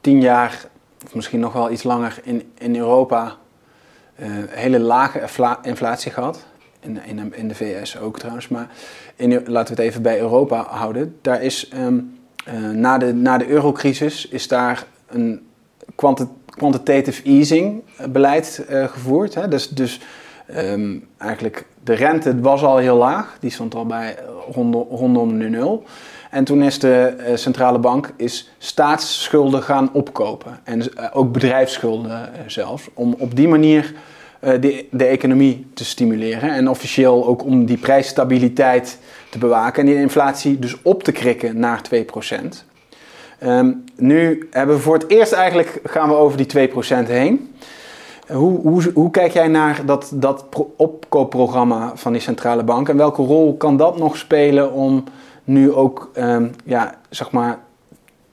[0.00, 0.64] tien jaar,
[1.04, 3.36] of misschien nog wel iets langer, in, in Europa
[4.48, 5.20] hele lage
[5.62, 6.46] inflatie gehad.
[6.80, 8.48] In, in, in de VS ook trouwens.
[8.48, 8.68] Maar
[9.16, 11.16] in, laten we het even bij Europa houden.
[11.22, 12.00] Daar is ehm,
[12.80, 15.46] na, de, na de eurocrisis is daar een
[16.56, 19.34] quantitative easing beleid gevoerd.
[19.34, 19.48] Hè?
[19.48, 20.00] Dus, dus
[20.46, 23.36] ehm, eigenlijk de rente was al heel laag.
[23.40, 24.16] Die stond al bij
[24.52, 25.84] rondom, rondom nul.
[26.30, 30.60] En toen is de eh, centrale bank is staatsschulden gaan opkopen.
[30.64, 32.88] En eh, ook bedrijfsschulden uh, zelfs.
[32.94, 33.94] Om op die manier
[34.40, 36.50] de, de economie te stimuleren.
[36.50, 38.98] En officieel ook om die prijsstabiliteit
[39.30, 39.80] te bewaken.
[39.82, 42.64] En die inflatie dus op te krikken naar 2%.
[43.42, 47.54] Um, ehm, nu hebben we voor het eerst eigenlijk gaan we over die 2% heen.
[48.32, 50.44] Hoe, hoe, hoe, kijk jij naar dat, dat
[50.76, 55.04] opkoopprogramma van die centrale bank en welke rol kan dat nog spelen om
[55.48, 57.58] nu ook um, ja, zeg maar,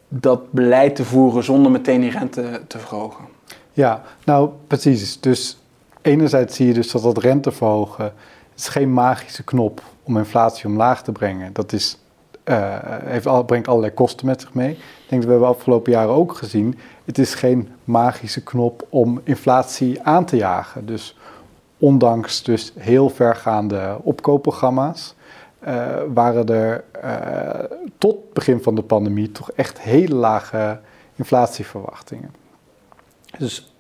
[0.07, 3.25] dat beleid te voeren zonder meteen die rente te verhogen.
[3.71, 5.19] Ja, nou precies.
[5.19, 5.57] Dus
[6.01, 8.13] enerzijds zie je dus dat dat renteverhogen
[8.55, 11.53] is geen magische knop om inflatie omlaag te brengen.
[11.53, 11.97] Dat is,
[12.45, 14.71] uh, heeft al, brengt allerlei kosten met zich mee.
[14.71, 14.77] Ik
[15.09, 16.77] denk dat we hebben afgelopen jaren ook gezien.
[17.05, 20.85] Het is geen magische knop om inflatie aan te jagen.
[20.85, 21.17] Dus
[21.77, 25.15] ondanks dus heel vergaande opkoopprogramma's
[25.67, 30.79] uh, waren er uh, tot begin van de pandemie toch echt hele lage
[31.15, 32.33] inflatieverwachtingen.
[33.37, 33.73] Dus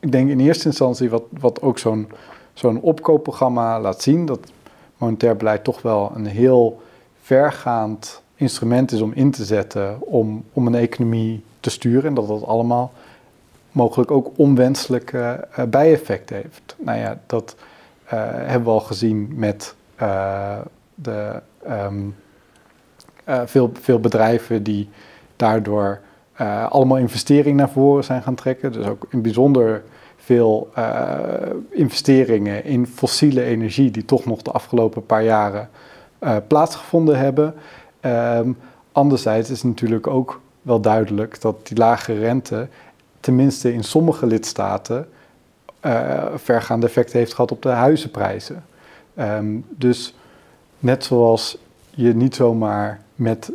[0.00, 2.08] ik denk in eerste instantie wat, wat ook zo'n
[2.54, 4.40] zo'n opkoopprogramma laat zien, dat
[4.96, 6.82] monetair beleid toch wel een heel
[7.22, 12.28] vergaand instrument is om in te zetten om, om een economie te sturen en dat
[12.28, 12.92] dat allemaal
[13.72, 16.76] mogelijk ook onwenselijke uh, bijeffecten heeft.
[16.78, 17.56] Nou ja, dat
[18.04, 19.74] hebben we al gezien met
[21.02, 22.08] de, ehm,
[23.24, 24.88] eh, veel, veel bedrijven die
[25.36, 26.00] daardoor
[26.40, 28.72] uh, allemaal investeringen naar voren zijn gaan trekken.
[28.72, 29.82] Dus ook in bijzonder
[30.16, 31.18] veel uh,
[31.70, 35.68] investeringen in fossiele energie die toch nog de afgelopen paar jaren
[36.46, 37.54] plaatsgevonden hebben.
[38.00, 38.56] Um,
[38.92, 42.68] anderzijds is natuurlijk ook wel duidelijk dat die lage rente,
[43.20, 45.08] tenminste in sommige lidstaten,
[46.34, 48.64] vergaande effect heeft gehad op de huizenprijzen.
[49.18, 50.14] Um, dus
[50.78, 51.58] Net zoals
[51.90, 53.52] je niet zomaar met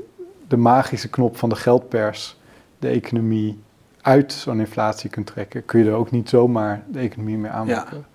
[0.48, 2.38] de magische knop van de geldpers
[2.80, 3.62] de economie
[4.02, 7.98] uit zo'n inflatie kunt trekken, kun je er ook niet zomaar de economie mee aanpakken.
[7.98, 8.12] Ja.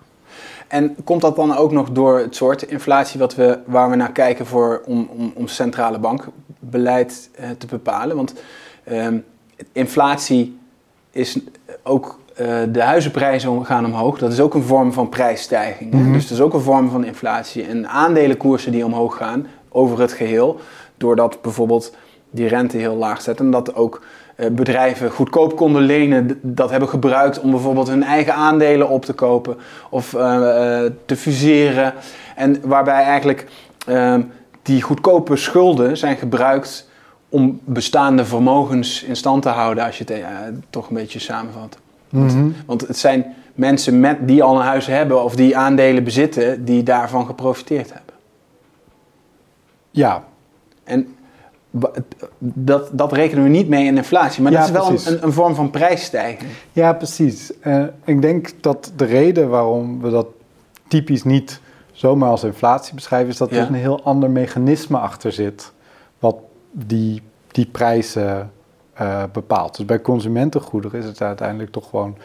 [0.67, 4.11] En komt dat dan ook nog door het soort inflatie wat we, waar we naar
[4.11, 8.15] kijken voor, om, om, om centrale bankbeleid eh, te bepalen?
[8.15, 8.33] Want
[8.83, 9.17] ehm,
[9.71, 10.59] inflatie
[11.11, 11.39] is
[11.83, 14.17] ook uh, de huizenprijzen gaan omhoog.
[14.17, 15.93] Dat is ook een vorm van prijsstijging.
[15.93, 16.13] Mhm.
[16.13, 17.63] Dus dat is ook een vorm van inflatie.
[17.63, 20.59] En aandelenkoersen die omhoog gaan over het geheel.
[20.97, 21.95] Doordat bijvoorbeeld
[22.31, 23.39] die rente heel laag zet.
[23.39, 24.03] En dat ook
[24.35, 26.39] uh, bedrijven goedkoop konden lenen.
[26.41, 29.57] Dat hebben gebruikt om bijvoorbeeld hun eigen aandelen op te kopen.
[29.89, 30.19] Of uh,
[31.05, 31.93] te fuseren.
[32.35, 33.47] En waarbij eigenlijk
[33.85, 34.21] ehm,
[34.61, 36.89] die goedkope schulden zijn gebruikt
[37.29, 39.85] om bestaande vermogens in stand te houden.
[39.85, 41.77] Als je het toch een beetje samenvat.
[42.09, 42.49] Mhm.
[42.65, 46.83] Want het zijn mensen met, die al een huis hebben of die aandelen bezitten, die
[46.83, 48.13] daarvan geprofiteerd hebben.
[49.91, 50.23] Ja.
[50.83, 51.15] En
[52.39, 55.55] dat, dat rekenen we niet mee in inflatie, maar dat is wel een, een, vorm
[55.55, 56.51] van prijsstijging.
[56.71, 57.51] Ja, precies.
[57.63, 60.27] Uh, ik denk dat de reden waarom we dat
[60.87, 65.71] typisch niet zomaar als inflatie beschrijven, is dat er een heel ander mechanisme achter zit,
[66.19, 66.35] wat
[66.71, 68.51] die, die prijzen
[68.99, 69.67] uh.
[69.71, 72.17] Dus bij consumentengoederen is het uiteindelijk toch gewoon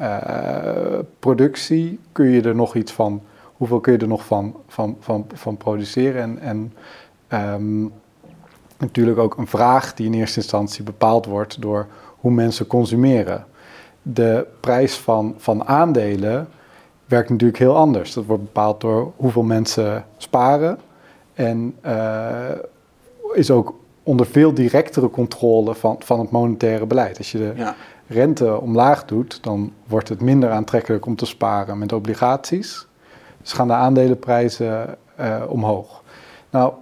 [0.00, 1.98] uh, productie.
[2.12, 3.22] Kun je er nog iets van,
[3.56, 6.22] hoeveel kun je er nog van, van, van, van produceren?
[6.22, 6.72] En,
[7.28, 7.92] en um,
[8.78, 13.44] natuurlijk ook een vraag die in eerste instantie bepaald wordt door hoe mensen consumeren.
[14.02, 16.48] De prijs van, van aandelen
[17.04, 18.12] werkt natuurlijk heel anders.
[18.12, 20.78] Dat wordt bepaald door hoeveel mensen sparen
[21.34, 22.50] en uh,
[23.32, 23.74] is ook
[24.10, 27.18] onder veel directere controle van, van het monetaire beleid.
[27.18, 27.72] Als je de
[28.06, 32.86] rente omlaag doet, dan wordt het minder aantrekkelijk om te sparen met obligaties.
[33.40, 36.02] Dus gaan de aandelenprijzen uh, omhoog.
[36.50, 36.72] Nou,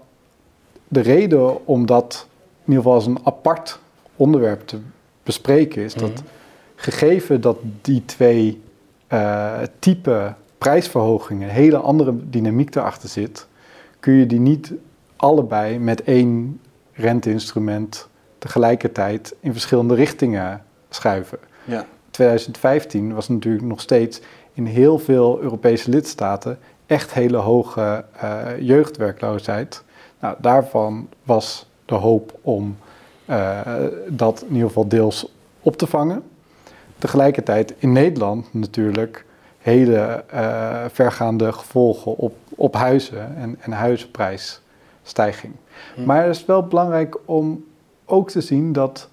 [0.89, 2.27] de reden om dat
[2.65, 3.79] in ieder geval als een apart
[4.17, 4.79] onderwerp te
[5.23, 6.23] bespreken is dat mhm.
[6.75, 8.63] gegeven dat die twee
[9.13, 13.47] uh, type prijsverhogingen een hele andere dynamiek erachter zit,
[14.01, 14.73] kun je die niet
[15.17, 16.61] allebei met één
[16.99, 18.09] renteinstrument
[18.39, 21.39] tegelijkertijd in verschillende richtingen schuiven.
[21.65, 21.87] Ja.
[22.11, 24.21] 2015 was natuurlijk nog steeds
[24.53, 29.83] in heel veel Europese lidstaten echt hele hoge uh, jeugdwerkloosheid.
[30.21, 32.77] Nou, daarvan was de hoop om
[33.27, 33.61] uh,
[34.09, 36.23] dat in ieder geval deels op te vangen.
[36.99, 39.25] Tegelijkertijd in Nederland natuurlijk
[39.59, 45.53] hele uh, vergaande gevolgen op, op huizen en, en huizenprijsstijging.
[45.95, 46.05] Hm.
[46.05, 47.65] Maar het is wel belangrijk om
[48.05, 49.09] ook te zien dat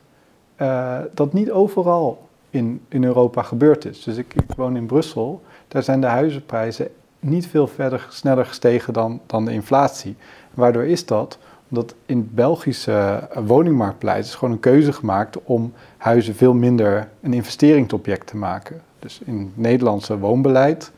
[0.61, 4.03] uh, dat niet overal in, in Europa gebeurd is.
[4.03, 6.87] Dus ik, woon in Brussel, daar zijn de huizenprijzen
[7.19, 10.15] niet veel verder, sneller gestegen dan, dan de inflatie.
[10.53, 11.37] Waardoor is dat?
[11.69, 17.33] Omdat in het Belgische woningmarktbeleid is gewoon een keuze gemaakt om huizen veel minder een
[17.33, 18.81] investeringsobject te maken.
[18.99, 20.91] Dus in het Nederlandse woonbeleid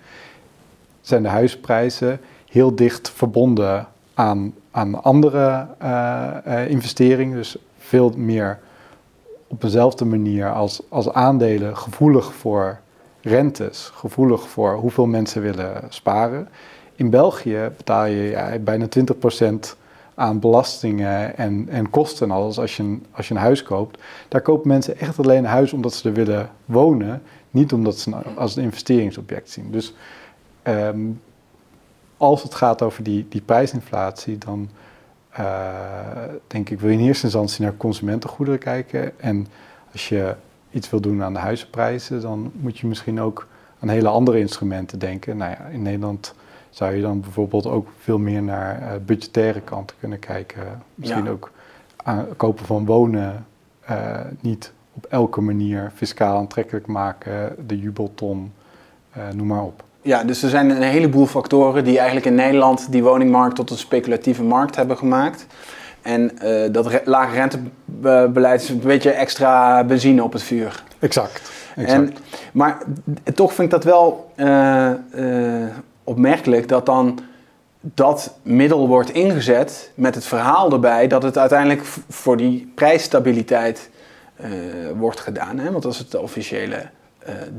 [1.02, 7.38] zijn de huisprijzen heel dicht verbonden aan, aan andere uh, investeringen.
[7.38, 8.60] Dus veel meer
[9.48, 12.80] op dezelfde manier als, als aandelen gevoelig voor
[13.22, 16.48] rentes, gevoelig voor hoeveel mensen willen sparen.
[16.96, 18.88] In België betaal je ja, bijna
[19.40, 19.76] 20%
[20.16, 24.02] aan belastingen en, en kosten alles als je, een, als je een huis koopt.
[24.28, 28.16] Daar kopen mensen echt alleen een huis omdat ze er willen wonen, niet omdat ze
[28.16, 29.72] het als een investeringsobject zien.
[29.72, 29.94] Dus
[30.62, 31.00] ehm,
[32.18, 34.70] als het gaat over die, die prijsinflatie, dan
[35.40, 35.68] uh,
[36.48, 39.20] denk ik wil je in eerste instantie naar consumentengoederen kijken.
[39.20, 39.48] En
[39.92, 40.36] als je
[40.72, 43.48] iets wil doen aan de huizenprijzen, dan moet je misschien ook
[43.80, 45.38] aan hele andere instrumenten denken.
[45.38, 46.34] Nou ja, in Nederland
[46.70, 50.64] zou je dan bijvoorbeeld ook veel meer naar uh, budgettaire kanten kunnen kijken.
[50.96, 51.52] Misschien ook
[51.96, 53.46] aan, kopen van wonen
[53.90, 58.54] uh, niet op elke manier fiscaal aantrekkelijk maken, de jubelton,
[59.34, 59.84] noem maar op.
[60.08, 63.78] Ja, dus er zijn een heleboel factoren die eigenlijk in Nederland die woningmarkt tot een
[63.78, 65.46] speculatieve markt hebben gemaakt.
[66.02, 70.84] En uh, dat lage rentebeleid is een beetje extra benzine op het vuur.
[71.00, 71.52] Exact.
[71.76, 72.10] exact.
[72.10, 72.14] En,
[72.52, 72.78] maar
[73.34, 75.66] toch vind ik dat wel uh, uh,
[76.04, 77.20] opmerkelijk dat dan
[77.80, 83.90] dat middel wordt ingezet met het verhaal erbij dat het uiteindelijk voor die prijsstabiliteit
[84.96, 85.60] wordt gedaan.
[85.60, 85.72] Hè?
[85.72, 86.90] Want dat is het officiële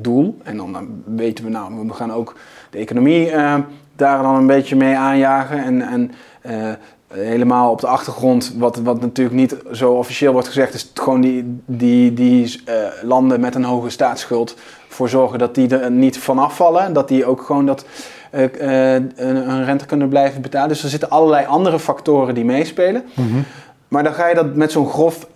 [0.01, 0.39] doel.
[0.43, 2.35] En dan, dan, weten we, nou, we gaan ook
[2.71, 3.55] de economie uh,
[3.97, 5.65] daar dan een beetje mee aanjagen.
[5.65, 6.13] En, en
[6.47, 6.73] uh,
[7.09, 11.61] helemaal op de achtergrond, wat, wat natuurlijk niet zo officieel wordt gezegd, is gewoon die,
[11.67, 12.61] die, die
[13.03, 14.57] landen met een hoge staatsschuld
[14.89, 16.93] voor zorgen dat die er niet vanaf vallen.
[16.93, 17.85] Dat die ook gewoon dat,
[18.31, 20.69] een rente kunnen blijven betalen.
[20.69, 23.05] Dus er zitten allerlei andere factoren die meespelen.
[23.15, 23.45] Mm -hmm.
[23.89, 25.27] Maar dan ga je dat met zo'n grof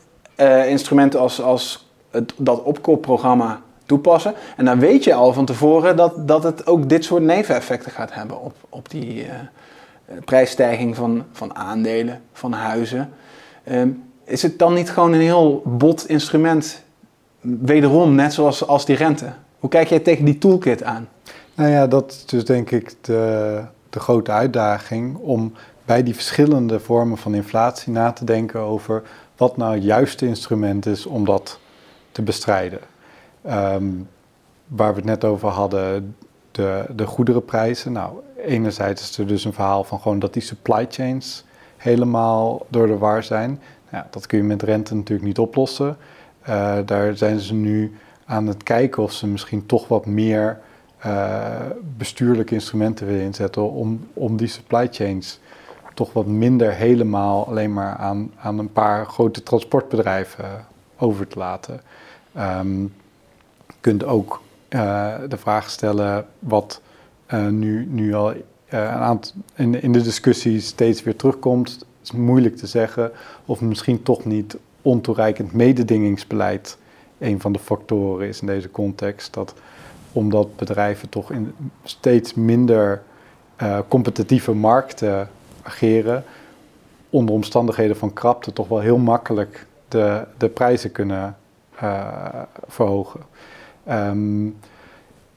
[0.67, 3.61] instrument als, als het, dat opkoopprogramma
[4.57, 8.15] En dan weet je al van tevoren dat, dat het ook dit soort neveneffecten gaat
[8.15, 9.31] hebben op, op die uh,
[10.25, 13.11] prijsstijging van, van aandelen, van huizen.
[13.71, 16.83] Um, is het dan niet gewoon een heel bot instrument,
[17.41, 19.33] wederom net zoals als die rente?
[19.59, 21.09] Hoe kijk jij tegen die toolkit aan?
[21.55, 25.53] Nou ja, dat is dus denk ik de, de grote uitdaging om
[25.85, 29.03] bij die verschillende vormen van inflatie na te denken over
[29.37, 31.59] wat nou het juiste instrument is om dat
[32.13, 32.79] te bestrijden.
[33.47, 34.09] Um,
[34.67, 36.17] waar we het net over hadden,
[36.51, 37.93] de, de goederenprijzen.
[37.93, 41.45] Nou, enerzijds is er dus een verhaal van gewoon dat die supply chains
[41.77, 43.61] helemaal door de war zijn.
[43.91, 45.97] Nou, dat kun je met rente natuurlijk niet oplossen.
[46.49, 50.61] Uh, daar zijn ze nu aan het kijken of ze misschien toch wat meer
[51.07, 51.51] uh,
[51.97, 55.41] bestuurlijke instrumenten willen inzetten om, om die supply chains
[55.95, 61.81] toch wat minder helemaal alleen maar aan, aan een paar grote transportbedrijven over te laten.
[62.39, 62.95] Um,
[63.83, 66.81] kunt ook uh, de vraag stellen wat
[67.35, 71.71] uh, nu, nu al uh, een aantal in, in de discussie steeds weer terugkomt.
[71.73, 73.13] Het is moeilijk te zeggen
[73.45, 76.79] of misschien toch niet ontoereikend mededingingsbeleid
[77.19, 79.35] een van de factoren is in deze context.
[79.35, 79.55] Dat
[80.13, 83.03] omdat bedrijven toch in steeds minder
[83.89, 85.29] competitieve markten
[85.63, 86.25] ageren,
[87.11, 91.37] onder omstandigheden van krapte toch wel heel makkelijk de, de prijzen kunnen
[92.67, 93.21] verhogen.
[93.91, 94.57] Um,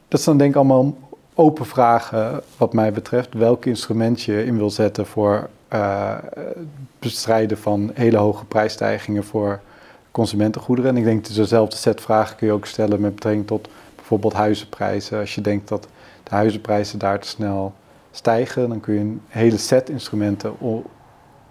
[0.08, 0.98] dat zijn denk ik allemaal
[1.34, 3.34] open vragen wat mij betreft.
[3.34, 6.18] Welk instrument je in wil zetten voor uh,
[7.00, 9.62] bestrijden van hele hoge prijsstijgingen voor
[10.12, 10.92] consumentengoederen.
[10.92, 14.34] En ik denk dat dezelfde set vragen kun je ook stellen met betrekking tot bijvoorbeeld
[14.34, 15.20] huizenprijzen.
[15.20, 15.88] Als je denkt dat
[16.24, 17.74] de huizenprijzen daar te snel
[18.12, 20.54] stijgen, dan kun je een hele set instrumenten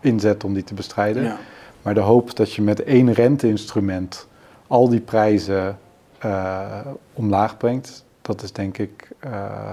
[0.00, 1.22] inzetten om die te bestrijden.
[1.22, 1.38] Ja.
[1.82, 4.26] Maar de hoop dat je met één renteinstrument
[4.66, 5.78] al die prijzen
[6.24, 6.78] uh,
[7.12, 9.70] omlaag brengt, dat is denk ik uh,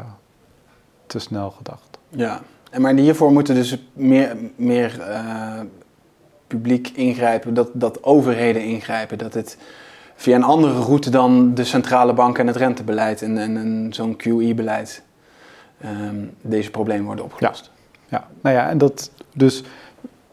[1.05, 1.97] te snel gedacht.
[2.09, 5.59] Ja, en maar hiervoor moeten dus meer, meer uh,
[6.47, 9.57] publiek ingrijpen, dat, dat overheden ingrijpen, dat het
[10.15, 14.15] via een andere route dan de centrale bank en het rentebeleid en, en, en zo'n
[14.15, 15.03] QE-beleid
[15.85, 17.71] um, deze problemen worden opgelost.
[17.91, 18.17] Ja.
[18.17, 19.63] ja, nou ja, en dat dus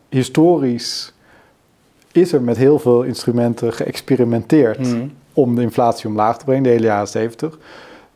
[0.09, 1.13] historisch
[2.13, 4.79] is er met heel veel instrumenten geëxperimenteerd.
[4.79, 7.59] Mm om de inflatie omlaag te brengen, de hele jaren 70.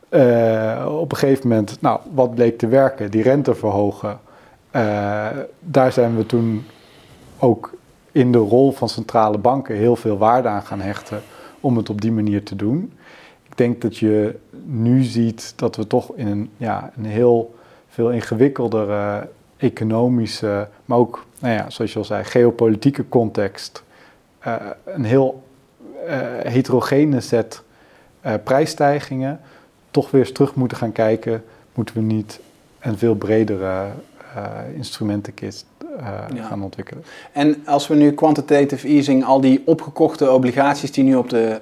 [0.08, 3.10] eh, op een gegeven moment, nou, wat bleek te werken?
[3.10, 4.20] Die rente verhogen.
[4.70, 5.26] Eh,
[5.60, 6.64] daar zijn we toen
[7.38, 7.74] ook
[8.12, 11.22] in de rol van centrale banken heel veel waarde aan gaan hechten
[11.60, 12.92] om het op die manier te doen.
[13.42, 17.54] Ik denk dat je nu ziet dat we toch in een, ja, een heel
[17.88, 23.82] veel ingewikkeldere economische, maar ook, nou ja, zoals je al zei, geopolitieke context,
[24.46, 24.54] uh,
[24.84, 25.42] een heel
[26.42, 27.62] heterogene set
[28.26, 29.40] uh, prijsstijgingen,
[29.90, 31.44] toch weer eens terug moeten gaan kijken,
[31.74, 32.40] moeten we niet
[32.80, 33.86] een veel bredere
[34.74, 35.66] instrumentenkist
[36.34, 36.42] ja.
[36.48, 37.04] gaan ontwikkelen.
[37.32, 41.60] En als we nu quantitative easing, al die opgekochte obligaties die nu op de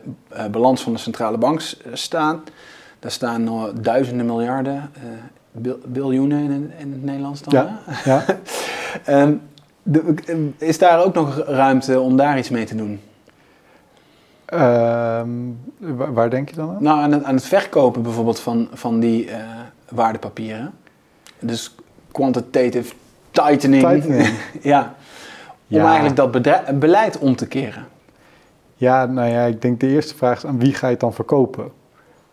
[0.50, 1.62] balans van de centrale bank
[1.92, 2.42] staan,
[2.98, 4.90] daar staan nog duizenden miljarden
[5.86, 7.54] biljoenen in, in het Nederlands dan.
[7.54, 7.80] Ja.
[8.04, 8.24] ja.
[9.22, 9.40] um,
[9.82, 13.00] de, is daar ook nog ruimte om daar iets mee te doen?
[14.54, 16.82] Um, waar, waar, denk je dan aan?
[16.82, 19.36] Nou, aan het, aan het verkopen bijvoorbeeld van, van die uh,
[19.88, 20.72] waardepapieren.
[21.38, 21.74] Dus
[22.12, 22.94] quantitative
[23.30, 23.82] tightening.
[23.82, 24.38] tightening.
[24.62, 24.94] ja.
[25.68, 25.86] Om ja.
[25.86, 27.86] eigenlijk dat beleid om te keren.
[28.74, 31.14] Ja, nou ja, ik denk de eerste vraag is aan wie ga je het dan
[31.14, 31.70] verkopen?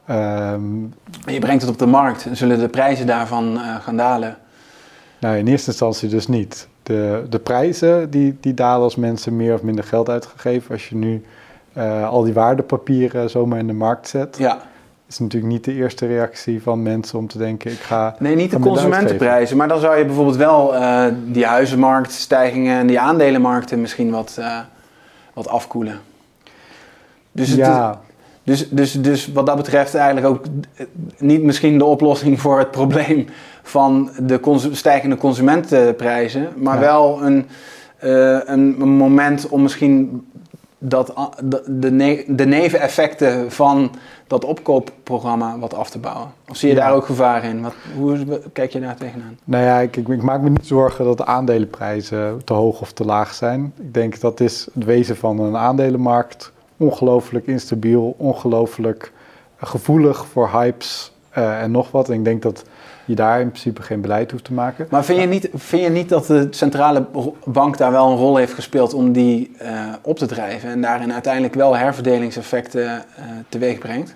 [0.09, 0.93] Um,
[1.26, 2.28] je brengt het op de markt.
[2.32, 4.38] Zullen de prijzen daarvan uh, gaan dalen?
[5.20, 6.68] Nou, in eerste instantie dus niet.
[6.84, 10.72] De, de prijzen die, die dalen als mensen meer of minder geld uitgegeven.
[10.72, 11.26] Als je nu
[11.78, 14.38] uh, al die waardepapieren zomaar in de markt zet.
[14.38, 14.57] Ja.
[15.09, 18.15] Is natuurlijk niet de eerste reactie van mensen om te denken: ik ga.
[18.19, 19.57] Nee, niet de consumentenprijzen.
[19.57, 24.39] Maar dan zou je bijvoorbeeld wel uh, die huizenmarktstijgingen en die aandelenmarkten misschien wat,
[25.34, 25.99] wat afkoelen.
[27.32, 27.99] Dus het, ja.
[28.47, 30.45] Dus, dus, dus wat dat betreft eigenlijk ook
[31.17, 33.28] niet misschien de oplossing voor het probleem
[33.63, 36.80] van de stijgende consumentenprijzen, maar ja.
[36.80, 37.45] wel een,
[38.03, 40.28] uh, een, een, moment om misschien
[40.80, 41.13] dat,
[41.67, 43.91] de, ne de neveneffecten van
[44.28, 46.32] dat opkoopprogramma wat af te bouwen.
[46.49, 46.82] Of zie je ja.
[46.82, 47.61] daar ook gevaar in?
[47.61, 49.38] Wat, hoe kijk je daar tegenaan?
[49.43, 52.91] Nou ja, ik, ik, ik, maak me niet zorgen dat de aandelenprijzen te hoog of
[52.91, 53.73] te laag zijn.
[53.78, 59.11] Ik denk dat is het wezen van een aandelenmarkt ongelooflijk instabiel, ongelooflijk
[59.57, 62.09] gevoelig voor hypes uh, en nog wat.
[62.09, 62.63] En ik denk dat
[63.07, 64.87] je daar in principe geen beleid hoeft te maken.
[64.89, 67.05] Maar vind je niet, vind je niet dat de centrale
[67.45, 71.13] bank daar wel een rol heeft gespeeld om die uh, op te drijven en daarin
[71.13, 74.15] uiteindelijk wel herverdelingseffecten uh, teweeg brengt?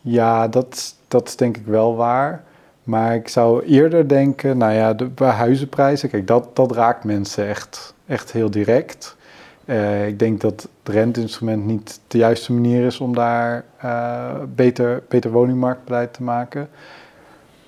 [0.00, 2.44] Ja, dat, dat is denk ik wel waar.
[2.82, 7.48] Maar ik zou eerder denken, nou ja, de, bij huizenprijzen, kijk, dat, dat raakt mensen
[7.48, 9.16] echt, echt heel direct.
[9.64, 15.02] Uh, ik denk dat het renteinstrument niet de juiste manier is om daar uh, beter,
[15.08, 16.68] beter woningmarktbeleid te maken.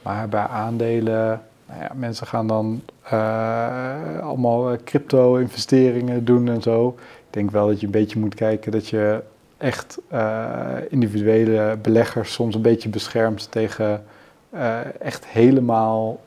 [0.07, 2.83] Maar bij aandelen, nou ja, mensen gaan dan
[3.13, 6.89] uh, allemaal crypto-investeringen doen en zo.
[6.99, 9.23] Ik denk wel dat je een beetje moet kijken dat je
[9.57, 9.99] echt
[10.89, 14.05] individuele beleggers soms een beetje beschermt tegen
[14.99, 16.21] echt helemaal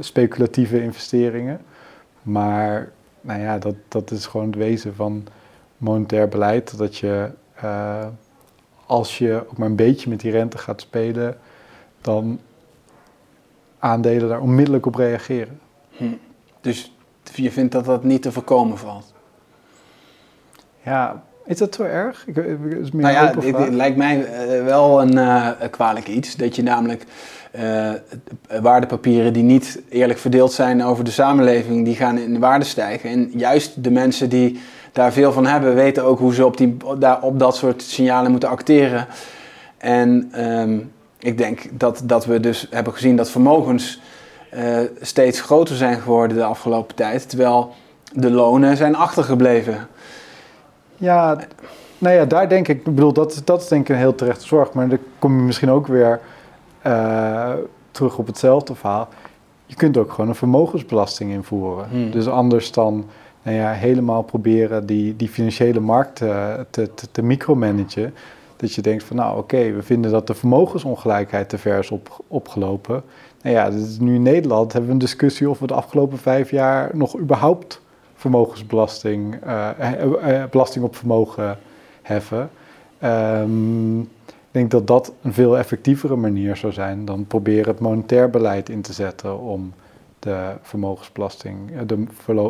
[0.00, 1.60] speculatieve investeringen.
[2.22, 2.90] Maar
[3.20, 5.26] nou ja, dat, dat is gewoon het wezen van
[5.76, 6.78] monetair beleid.
[6.78, 7.30] Dat je,
[8.86, 11.36] als je ook maar een beetje met die rente gaat spelen,
[12.00, 12.40] dan
[13.86, 15.60] aandelen daar onmiddellijk op reageren.
[15.96, 16.04] Hm.
[16.60, 16.92] Dus
[17.34, 19.14] je vindt dat dat niet te voorkomen valt?
[20.82, 22.26] Ja, is dat zo erg?
[22.26, 26.36] Ik, is meer nou ja, het, lijkt mij uh, wel een uh, kwalijk iets.
[26.36, 27.04] Dat je namelijk
[27.58, 27.90] uh,
[28.60, 33.10] waardepapieren die niet eerlijk verdeeld zijn over de samenleving, die gaan in waarde stijgen.
[33.10, 34.60] En juist de mensen die
[34.92, 38.30] daar veel van hebben, weten ook hoe ze op, die, daar, op dat soort signalen
[38.30, 39.06] moeten acteren.
[39.78, 44.00] En um, ik denk dat, dat we dus hebben gezien dat vermogens
[44.54, 47.74] uh, steeds groter zijn geworden de afgelopen tijd, terwijl
[48.12, 49.88] de lonen zijn achtergebleven.
[50.96, 51.38] Ja,
[51.98, 54.46] nou ja, daar denk ik, ik bedoel, dat, dat is denk ik een heel terechte
[54.46, 56.20] zorg, maar dan kom je misschien ook weer
[56.86, 57.52] uh,
[57.90, 59.08] terug op hetzelfde verhaal.
[59.66, 61.88] Je kunt ook gewoon een vermogensbelasting invoeren.
[61.88, 62.10] Hmm.
[62.10, 63.06] Dus anders dan
[63.42, 68.14] nou ja, helemaal proberen die, die financiële markt uh, te, te, te micromanagen.
[68.56, 72.24] Dat je denkt van nou oké, we vinden dat de vermogensongelijkheid te ver is op,
[72.28, 73.02] opgelopen.
[73.42, 76.90] Nou ja, nu in Nederland hebben we een discussie of we de afgelopen vijf jaar
[76.96, 77.80] nog überhaupt
[78.14, 79.70] vermogensbelasting, uh,
[80.50, 81.58] belasting op vermogen
[82.02, 82.50] heffen.
[83.04, 88.30] Um, ik denk dat dat een veel effectievere manier zou zijn dan proberen het monetair
[88.30, 89.72] beleid in te zetten om
[90.26, 92.04] de vermogensbelasting, eh, de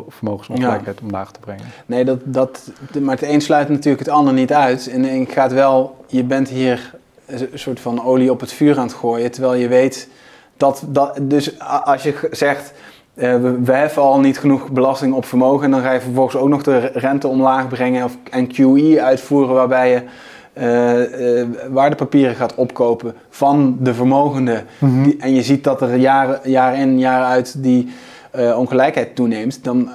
[0.09, 1.05] vermogensongelijkheid ja.
[1.07, 1.65] omlaag te brengen.
[1.87, 2.71] Nee, dat, dat,
[3.01, 4.89] maar het een sluit natuurlijk het ander niet uit.
[4.89, 6.95] En ik ga het wel, je bent hier
[7.27, 10.09] een soort van olie op het vuur aan het gooien, terwijl je weet
[10.57, 12.73] dat, dat dus als je zegt,
[13.15, 16.37] uh, we, we heffen al niet genoeg belasting op vermogen en dan ga je vervolgens
[16.37, 20.03] ook nog de rente omlaag brengen of, en QE uitvoeren waarbij je
[20.59, 24.65] uh, uh, waardepapieren gaat opkopen van de vermogenden.
[24.79, 25.03] Mhm.
[25.03, 27.89] die, en je ziet dat er jaren, jaar in, jaar uit die
[28.37, 29.65] uh, ongelijkheid toeneemt.
[29.65, 29.89] Dan,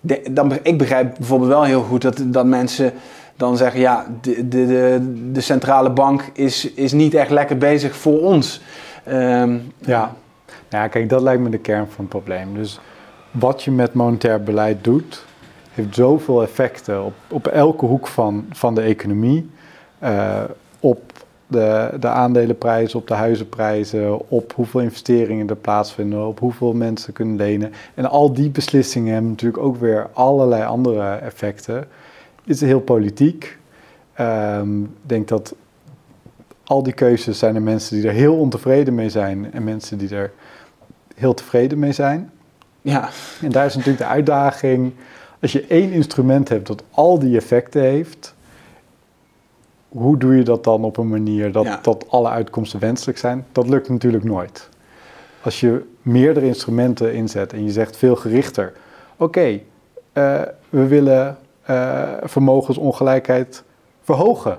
[0.00, 2.92] de, dan, ik begrijp bijvoorbeeld wel heel goed dat, dat mensen
[3.36, 7.96] dan zeggen: ja, de, de, de, de centrale bank is, is niet echt lekker bezig
[7.96, 8.62] voor ons.
[9.08, 10.14] Um, ja.
[10.68, 12.54] ja, kijk, dat lijkt me de kern van het probleem.
[12.54, 12.80] Dus
[13.30, 15.24] wat je met monetair beleid doet,
[15.72, 19.50] heeft zoveel effecten op, op elke hoek van, van de economie.
[20.02, 20.42] Uh,
[20.80, 21.12] op
[21.46, 27.36] de, de aandelenprijzen, op de huizenprijzen, op hoeveel investeringen er plaatsvinden, op hoeveel mensen kunnen
[27.36, 27.72] lenen.
[27.94, 31.74] En al die beslissingen hebben natuurlijk ook weer allerlei andere effecten.
[31.74, 33.58] Het is heel politiek.
[34.20, 35.54] Um, ik denk dat
[36.64, 40.14] al die keuzes zijn er mensen die er heel ontevreden mee zijn en mensen die
[40.14, 40.32] er
[41.14, 42.30] heel tevreden mee zijn.
[42.82, 43.08] Ja.
[43.42, 44.92] En daar is natuurlijk de uitdaging.
[45.40, 48.34] Als je één instrument hebt dat al die effecten heeft,
[49.96, 51.78] hoe doe je dat dan op een manier dat, Ja.
[51.82, 53.46] dat alle uitkomsten wenselijk zijn?
[53.52, 54.68] Dat lukt natuurlijk nooit.
[55.42, 58.72] Als je meerdere instrumenten inzet en je zegt veel gerichter:
[59.16, 59.60] oké,
[60.12, 63.64] eh, we willen eh, vermogensongelijkheid
[64.02, 64.58] verhogen,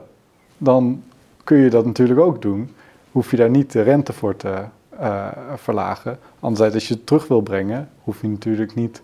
[0.58, 1.04] dan
[1.44, 2.76] kun je dat natuurlijk ook doen.
[3.12, 4.54] Hoef je daar niet de rente voor te
[5.00, 6.20] eh, verlagen.
[6.40, 9.02] Anderzijds, als je het terug wil brengen, hoef je natuurlijk niet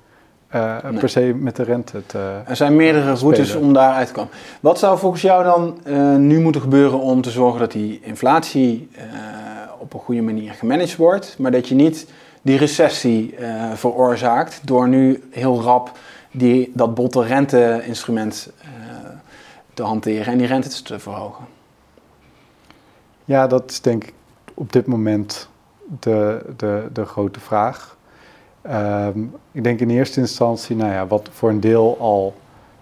[0.54, 1.00] eh, Nee.
[1.00, 2.42] per se met de rente te.
[2.46, 4.32] Er zijn meerdere routes om daaruit te komen.
[4.60, 8.90] Wat zou volgens jou dan eh, nu moeten gebeuren om te zorgen dat die inflatie
[8.96, 9.04] eh,
[9.80, 12.08] op een goede manier gemanaged wordt, maar dat je niet
[12.42, 13.36] die recessie
[13.74, 15.92] veroorzaakt door nu heel rap
[16.32, 18.52] die, dat botte rente-instrument
[19.74, 21.46] te hanteren en die rentes te verhogen?
[23.26, 24.14] Ja, dat is denk ik
[24.54, 25.50] op dit moment
[26.00, 27.96] de, de, de grote vraag.
[28.64, 29.20] Ehm,
[29.52, 32.34] ik denk in eerste instantie, nou ja, wat voor een deel al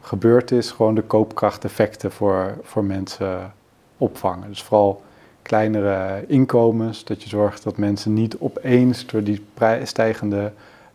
[0.01, 3.53] gebeurd is, gewoon de koopkrachteffecten voor, voor mensen
[3.97, 4.47] opvangen.
[4.47, 5.01] Dus vooral
[5.41, 9.45] kleinere inkomens, dat je zorgt dat mensen niet opeens door die
[9.83, 10.51] stijgende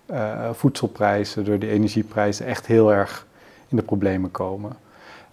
[0.06, 3.26] eh, voedselprijzen, door die energieprijzen echt heel erg
[3.68, 4.76] in de problemen komen.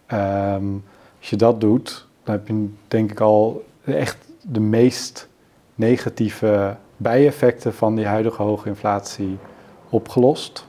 [0.05, 0.65] Ehm,
[1.19, 5.27] als je dat doet, dan heb je denk ik al echt de meest
[5.75, 9.37] negatieve bijeffecten van die huidige hoge inflatie
[9.89, 10.67] opgelost.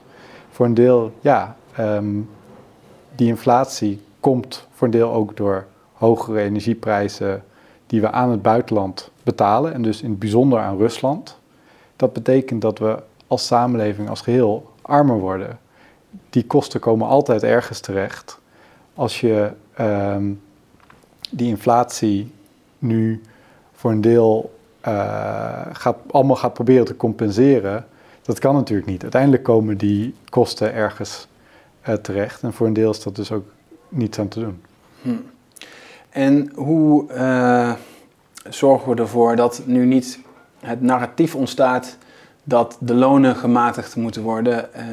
[0.49, 2.19] Voor een deel, ja, ehm,
[3.15, 7.43] die inflatie komt voor een deel ook door hogere energieprijzen
[7.87, 11.39] die we aan het buitenland betalen en dus in het bijzonder aan Rusland.
[11.95, 15.59] Dat betekent dat we als samenleving als geheel armer worden.
[16.29, 18.39] Die kosten komen altijd ergens terecht.
[18.93, 20.31] Als je ehm,
[21.29, 22.31] die inflatie
[22.79, 23.21] nu
[23.73, 24.54] voor een deel
[25.73, 27.85] gaat, allemaal gaat proberen te compenseren,
[28.21, 29.01] dat kan natuurlijk niet.
[29.01, 31.27] Uiteindelijk komen die kosten ergens
[31.81, 33.45] eh, terecht en voor een deel is dat dus ook
[33.89, 34.61] niets aan te doen.
[36.09, 37.73] En hoe eh,
[38.49, 40.19] zorgen we ervoor dat nu niet
[40.59, 41.97] het narratief ontstaat
[42.43, 44.73] dat de lonen gematigd moeten worden?
[44.73, 44.83] Eh,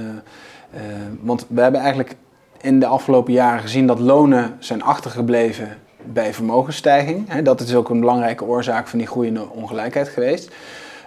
[0.70, 0.82] eh,
[1.20, 2.16] want we hebben eigenlijk
[2.61, 7.32] in de afgelopen jaren gezien dat lonen zijn achtergebleven bij vermogensstijging.
[7.42, 10.50] Dat is ook een belangrijke oorzaak van die groeiende ongelijkheid geweest.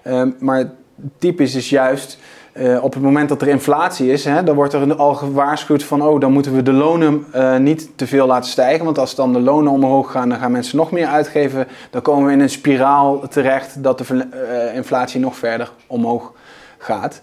[0.03, 0.71] Ehm, maar
[1.17, 2.17] typisch is juist
[2.55, 6.19] eh, op het moment dat er inflatie is, dan wordt er al gewaarschuwd van, oh,
[6.19, 8.85] dan moeten we de lonen eh, niet te veel laten stijgen.
[8.85, 11.67] Want als dan de lonen omhoog gaan, dan gaan mensen nog meer uitgeven.
[11.89, 16.31] Dan komen we in een spiraal terecht dat de eh, inflatie nog verder omhoog
[16.77, 17.21] gaat.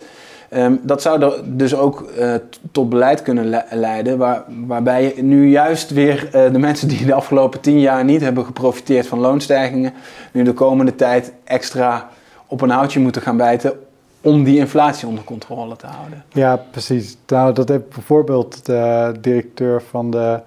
[0.53, 2.35] Ehm, dat zou dus ook eh,
[2.73, 7.15] tot beleid kunnen le- leiden, waar, waarbij nu juist weer eh, de mensen die de
[7.15, 9.93] afgelopen tien jaar niet hebben geprofiteerd van loonstijgingen,
[10.33, 12.09] nu de komende tijd extra
[12.47, 13.73] op een houtje moeten gaan bijten
[14.21, 16.25] om die inflatie onder controle te houden.
[16.29, 17.17] Ja, precies.
[17.27, 20.41] Nou, dat heeft bijvoorbeeld de directeur van de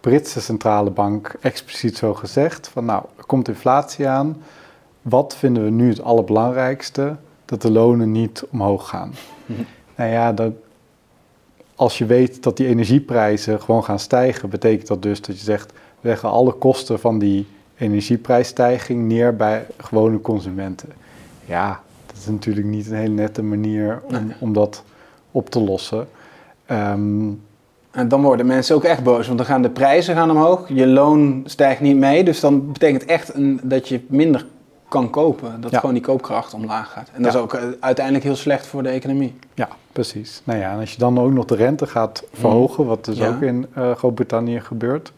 [0.00, 2.68] Britse centrale bank expliciet zo gezegd.
[2.68, 4.36] Van nou, er komt inflatie aan.
[5.02, 7.16] Wat vinden we nu het allerbelangrijkste?
[7.44, 9.12] Dat de lonen niet omhoog gaan.
[9.96, 10.52] Nou ja, dat,
[11.74, 15.72] als je weet dat die energieprijzen gewoon gaan stijgen, betekent dat dus dat je zegt,
[16.00, 17.46] we leggen alle kosten van die
[17.76, 20.88] energieprijsstijging neer bij gewone consumenten.
[21.44, 24.02] Ja, dat is natuurlijk niet een hele nette manier
[24.38, 24.82] om dat
[25.30, 26.08] op te lossen.
[26.66, 27.30] Ehm,
[27.90, 30.86] En dan worden mensen ook echt boos, want dan gaan de prijzen gaan omhoog, je
[30.86, 34.46] loon stijgt niet mee, dus dan betekent echt een, dat je minder
[34.92, 35.78] kan kopen, dat Ja.
[35.78, 37.10] gewoon die koopkracht omlaag gaat.
[37.14, 37.38] En dat Ja.
[37.38, 39.34] is ook eh, uiteindelijk heel slecht voor de economie.
[39.54, 40.40] ja, precies.
[40.44, 43.28] Nou ja, en als je dan ook nog de rente gaat verhogen, wat dus Ja.
[43.28, 45.12] ook in eh, Groot-Brittannië gebeurt,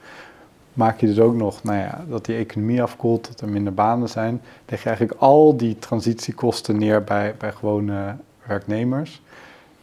[0.73, 4.09] maak je dus ook nog nou ja, dat die economie afkoelt, dat er minder banen
[4.09, 4.41] zijn.
[4.67, 8.17] Leg je eigenlijk al die transitiekosten neer bij, bij gewone
[8.47, 9.23] werknemers.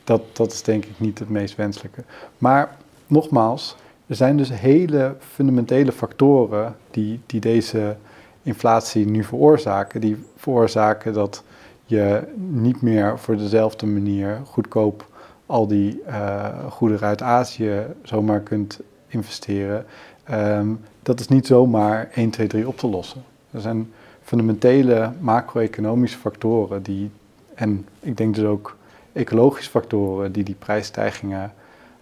[0.04, 2.04] Dat, dat is denk ik niet het meest wenselijke.
[2.38, 2.76] Maar
[3.08, 3.76] nogmaals,
[4.08, 7.96] er zijn dus hele fundamentele factoren die, die deze
[8.44, 10.02] inflatie nu veroorzaken.
[10.02, 11.44] Die veroorzaken dat
[11.86, 15.10] je niet meer voor dezelfde manier goedkoop
[15.46, 19.86] al die uh, goederen uit Azië zomaar kunt investeren.
[20.24, 20.68] Ehm,
[21.04, 23.24] dat is niet zomaar 1, 2, 3 op te lossen.
[23.52, 23.92] Er zijn
[24.24, 27.10] fundamentele macro-economische factoren die,
[27.54, 28.78] en ik denk dus ook
[29.14, 31.54] ecologische factoren die die prijsstijgingen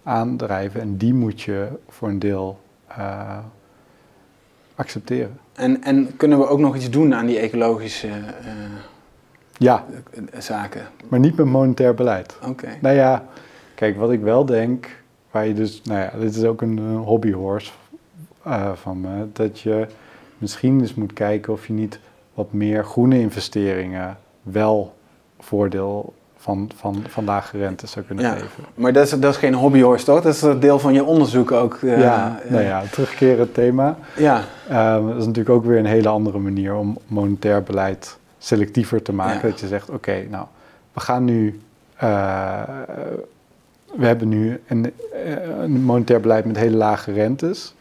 [0.02, 0.80] aandrijven.
[0.80, 2.60] En die moet je voor een deel
[2.98, 3.38] uh,
[4.74, 5.38] accepteren.
[5.60, 8.14] En, en kunnen we ook nog iets doen aan die ecologische uh,
[9.56, 9.84] ja.
[10.38, 10.86] zaken?
[11.08, 12.36] Maar niet met monetair beleid.
[12.46, 12.68] Oké.
[12.80, 13.24] Nou ja,
[13.74, 16.96] kijk, wat ik wel denk, waar je dus, nou ja, dit is ook een, een
[16.96, 17.72] hobbyhorse
[18.46, 19.86] uh, van me, dat je
[20.38, 21.98] misschien eens moet kijken of je niet
[22.34, 24.94] wat meer groene investeringen wel
[25.38, 28.64] voordeel van, van, van lage rente zou kunnen ja, geven.
[28.74, 30.22] Maar dat is, dat is geen hobbyhorst toch?
[30.22, 31.78] Dat is deel van je onderzoek ook.
[31.80, 33.98] Uh, ja, nou ja, terugkerend thema.
[34.16, 34.44] Ja.
[34.96, 39.12] Um, dat is natuurlijk ook weer een hele andere manier om monetair beleid selectiever te
[39.12, 39.46] maken.
[39.46, 39.50] Ja.
[39.50, 40.46] Dat je zegt, oké, nou,
[40.92, 41.60] we gaan nu...
[42.02, 42.62] Uh,
[43.94, 44.92] we hebben nu een,
[45.60, 47.74] een monetair beleid met hele lage rentes.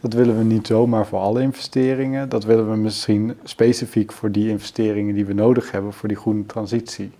[0.00, 2.28] Dat willen we niet zomaar voor alle investeringen.
[2.28, 6.46] Dat willen we misschien specifiek voor die investeringen die we nodig hebben voor die groene
[6.46, 7.10] transitie.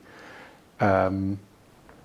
[0.83, 1.41] Um,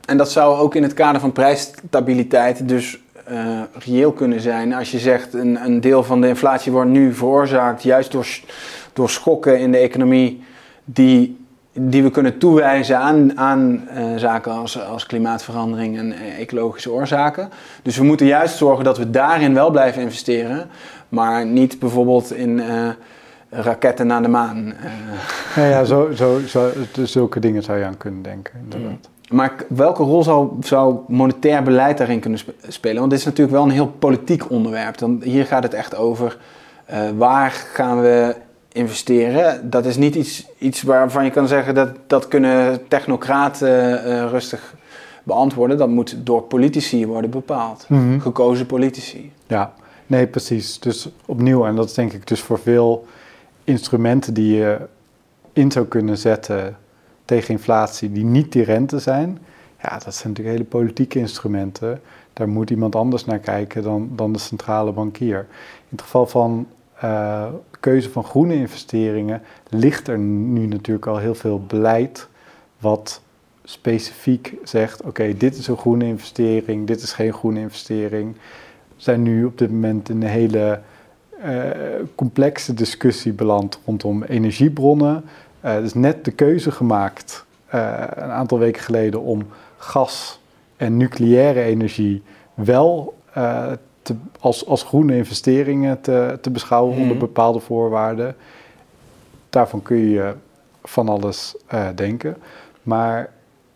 [0.05, 2.99] en dat zou ook in het kader van prijsstabiliteit dus
[3.31, 4.73] uh, reëel kunnen zijn.
[4.73, 8.39] Als je zegt een, een deel van de inflatie wordt nu veroorzaakt juist door,
[8.93, 10.43] door schokken in de economie
[10.85, 16.91] die, die we kunnen toewijzen aan, aan uh, zaken als, als klimaatverandering en uh, ecologische
[16.91, 17.49] oorzaken.
[17.81, 20.69] Dus we moeten juist zorgen dat we daarin wel blijven investeren,
[21.09, 22.61] maar niet bijvoorbeeld in
[23.51, 24.73] raketten naar de maan.
[25.55, 26.71] Ja, ja zo, zo, zo,
[27.03, 29.09] zulke dingen zou je aan kunnen denken, inderdaad.
[29.29, 32.99] Maar welke rol zou, zou monetair beleid daarin kunnen spelen?
[32.99, 34.97] Want dit is natuurlijk wel een heel politiek onderwerp.
[34.97, 36.37] Dan, hier gaat het echt over
[36.91, 38.35] uh, waar gaan we
[38.71, 39.69] investeren.
[39.69, 44.73] Dat is niet iets, iets waarvan je kan zeggen dat dat kunnen technocraten uh, rustig
[45.23, 45.77] beantwoorden.
[45.77, 47.85] Dat moet door politici worden bepaald.
[47.87, 48.19] Mm -hmm.
[48.19, 49.31] Gekozen politici.
[49.47, 49.73] Ja,
[50.07, 50.79] nee precies.
[50.79, 53.05] Dus opnieuw, en dat is denk ik dus voor veel
[53.71, 54.79] instrumenten die je
[55.53, 56.77] in zou kunnen zetten
[57.25, 59.39] tegen inflatie die niet die rente zijn,
[59.81, 62.01] ja, dat zijn natuurlijk hele politieke instrumenten.
[62.33, 65.39] Daar moet iemand anders naar kijken dan, dan de centrale bankier.
[65.89, 66.67] In het geval van
[67.03, 67.47] uh,
[67.79, 72.27] keuze van groene investeringen ligt er nu natuurlijk al heel veel beleid
[72.79, 73.21] wat
[73.63, 78.33] specifiek zegt: oké, dit is een groene investering, dit is geen groene investering.
[78.95, 80.81] We zijn nu op dit moment in een hele
[82.15, 85.23] complexe discussie beland rondom energiebronnen.
[85.61, 90.39] Er is net de keuze gemaakt uh, een aantal weken geleden om gas
[90.77, 92.23] en nucleaire energie
[92.53, 93.13] wel
[94.01, 98.35] te, als, als groene investeringen te, te beschouwen onder bepaalde voorwaarden.
[99.49, 100.33] Daarvan kun je
[100.83, 101.55] van alles
[101.95, 102.37] denken.
[102.83, 103.29] Maar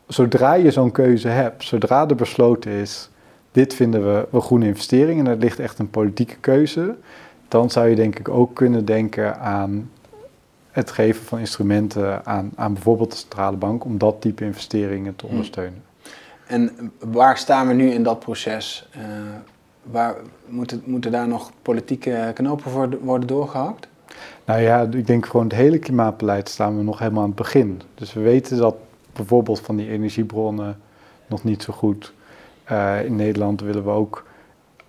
[0.07, 3.09] zodra je zo'n keuze hebt, zodra er besloten is,
[3.51, 6.95] dit vinden we een groene investering en er ligt echt een politieke keuze,
[7.47, 9.89] dan zou je denk ik ook kunnen denken aan
[10.71, 15.25] het geven van instrumenten aan, aan bijvoorbeeld de centrale bank om dat type investeringen te
[15.25, 15.83] ondersteunen.
[16.45, 18.89] En waar staan we nu in dat proces?
[18.97, 19.01] Uh,
[19.83, 20.15] waar
[20.45, 23.87] moeten, moeten daar nog politieke knopen voor worden doorgehakt?
[24.45, 27.81] Nou ja, ik denk gewoon het hele klimaatbeleid staan we nog helemaal aan het begin.
[27.93, 28.75] Dus we weten dat
[29.13, 30.77] bijvoorbeeld van die energiebronnen
[31.27, 32.13] nog niet zo goed.
[32.71, 34.25] Uh, in Nederland willen we ook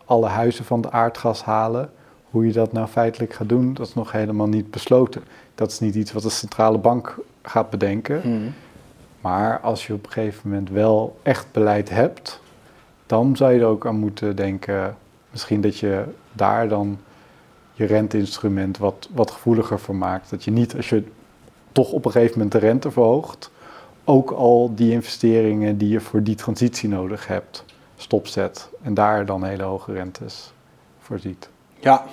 [0.05, 1.91] alle huizen van de aardgas halen.
[2.37, 5.23] Hoe je dat nou feitelijk gaat doen, dat is nog helemaal niet besloten.
[5.55, 8.21] Dat is niet iets wat de centrale bank gaat bedenken.
[8.21, 8.55] Hmm.
[9.21, 12.41] Maar als je op een gegeven moment wel echt beleid hebt,
[13.07, 14.97] dan zou je er ook aan moeten denken.
[15.31, 16.99] Misschien dat je daar dan
[17.73, 20.31] je renteinstrument wat, wat gevoeliger voor maakt.
[20.31, 21.05] Dat je niet, als je
[21.73, 23.51] toch op een gegeven moment de rente verhoogt,
[24.05, 27.65] ook al die investeringen die je voor die transitie nodig hebt,
[27.97, 28.69] stopzet.
[28.83, 30.53] En daar dan hele hoge rentes
[31.01, 31.49] voor ziet.
[31.81, 32.07] Ja,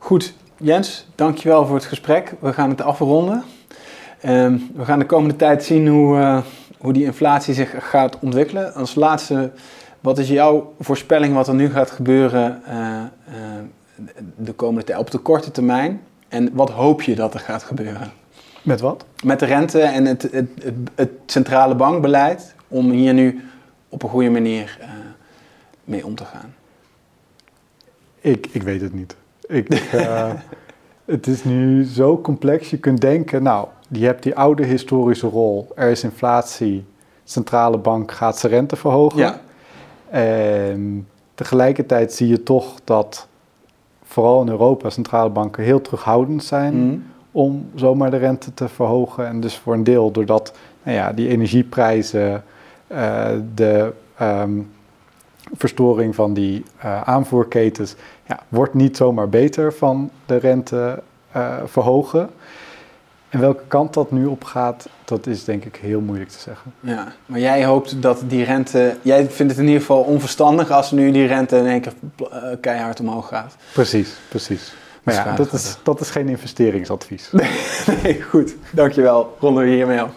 [0.00, 0.34] goed.
[0.56, 2.34] Jens, dankjewel voor het gesprek.
[2.38, 3.44] We gaan het afronden.
[4.26, 6.42] Um, we gaan de komende tijd zien hoe, uh,
[6.78, 8.74] hoe die inflatie zich gaat ontwikkelen.
[8.74, 9.50] Als laatste,
[10.00, 13.04] wat is jouw voorspelling wat er nu gaat gebeuren uh, uh,
[14.36, 16.00] de komende tijd op de korte termijn?
[16.28, 18.12] En wat hoop je dat er gaat gebeuren?
[18.62, 19.04] Met wat?
[19.24, 23.44] Met de rente en het, het, het, het centrale bankbeleid om hier nu
[23.88, 24.78] op een goede manier
[25.84, 26.54] mee om te gaan.
[28.20, 29.16] Ik, ik weet het niet.
[29.50, 30.32] Ik, uh,
[31.04, 32.70] het is nu zo complex.
[32.70, 35.68] Je kunt denken, nou, je hebt die oude historische rol.
[35.74, 36.84] Er is inflatie.
[37.24, 39.18] Centrale bank gaat zijn rente verhogen.
[39.18, 39.40] Ja.
[40.10, 43.28] En Tegelijkertijd zie je toch dat
[44.04, 46.98] vooral in Europa centrale banken heel terughoudend zijn Mhm.
[47.32, 49.26] om zomaar de rente te verhogen.
[49.26, 52.44] En dus voor een deel doordat nou ja, die energieprijzen,
[52.86, 54.50] eh, de ehm,
[55.54, 57.94] verstoring van die eh, aanvoerketens,
[58.26, 62.30] ja, wordt niet zomaar beter van de rente eh, verhogen.
[63.28, 66.72] En welke kant dat nu op gaat, dat is denk ik heel moeilijk te zeggen.
[66.80, 68.96] Ja, maar jij hoopt dat die rente...
[69.02, 72.42] Jij vindt het in ieder geval onverstandig als nu die rente in één keer eh,
[72.60, 73.56] keihard omhoog gaat.
[73.72, 74.74] Precies, precies.
[75.02, 77.30] Maar ja, dat is, dat is geen investeringsadvies.
[78.02, 78.54] Nee, goed.
[78.72, 79.36] Dankjewel.
[79.40, 80.10] Ronden we hiermee af.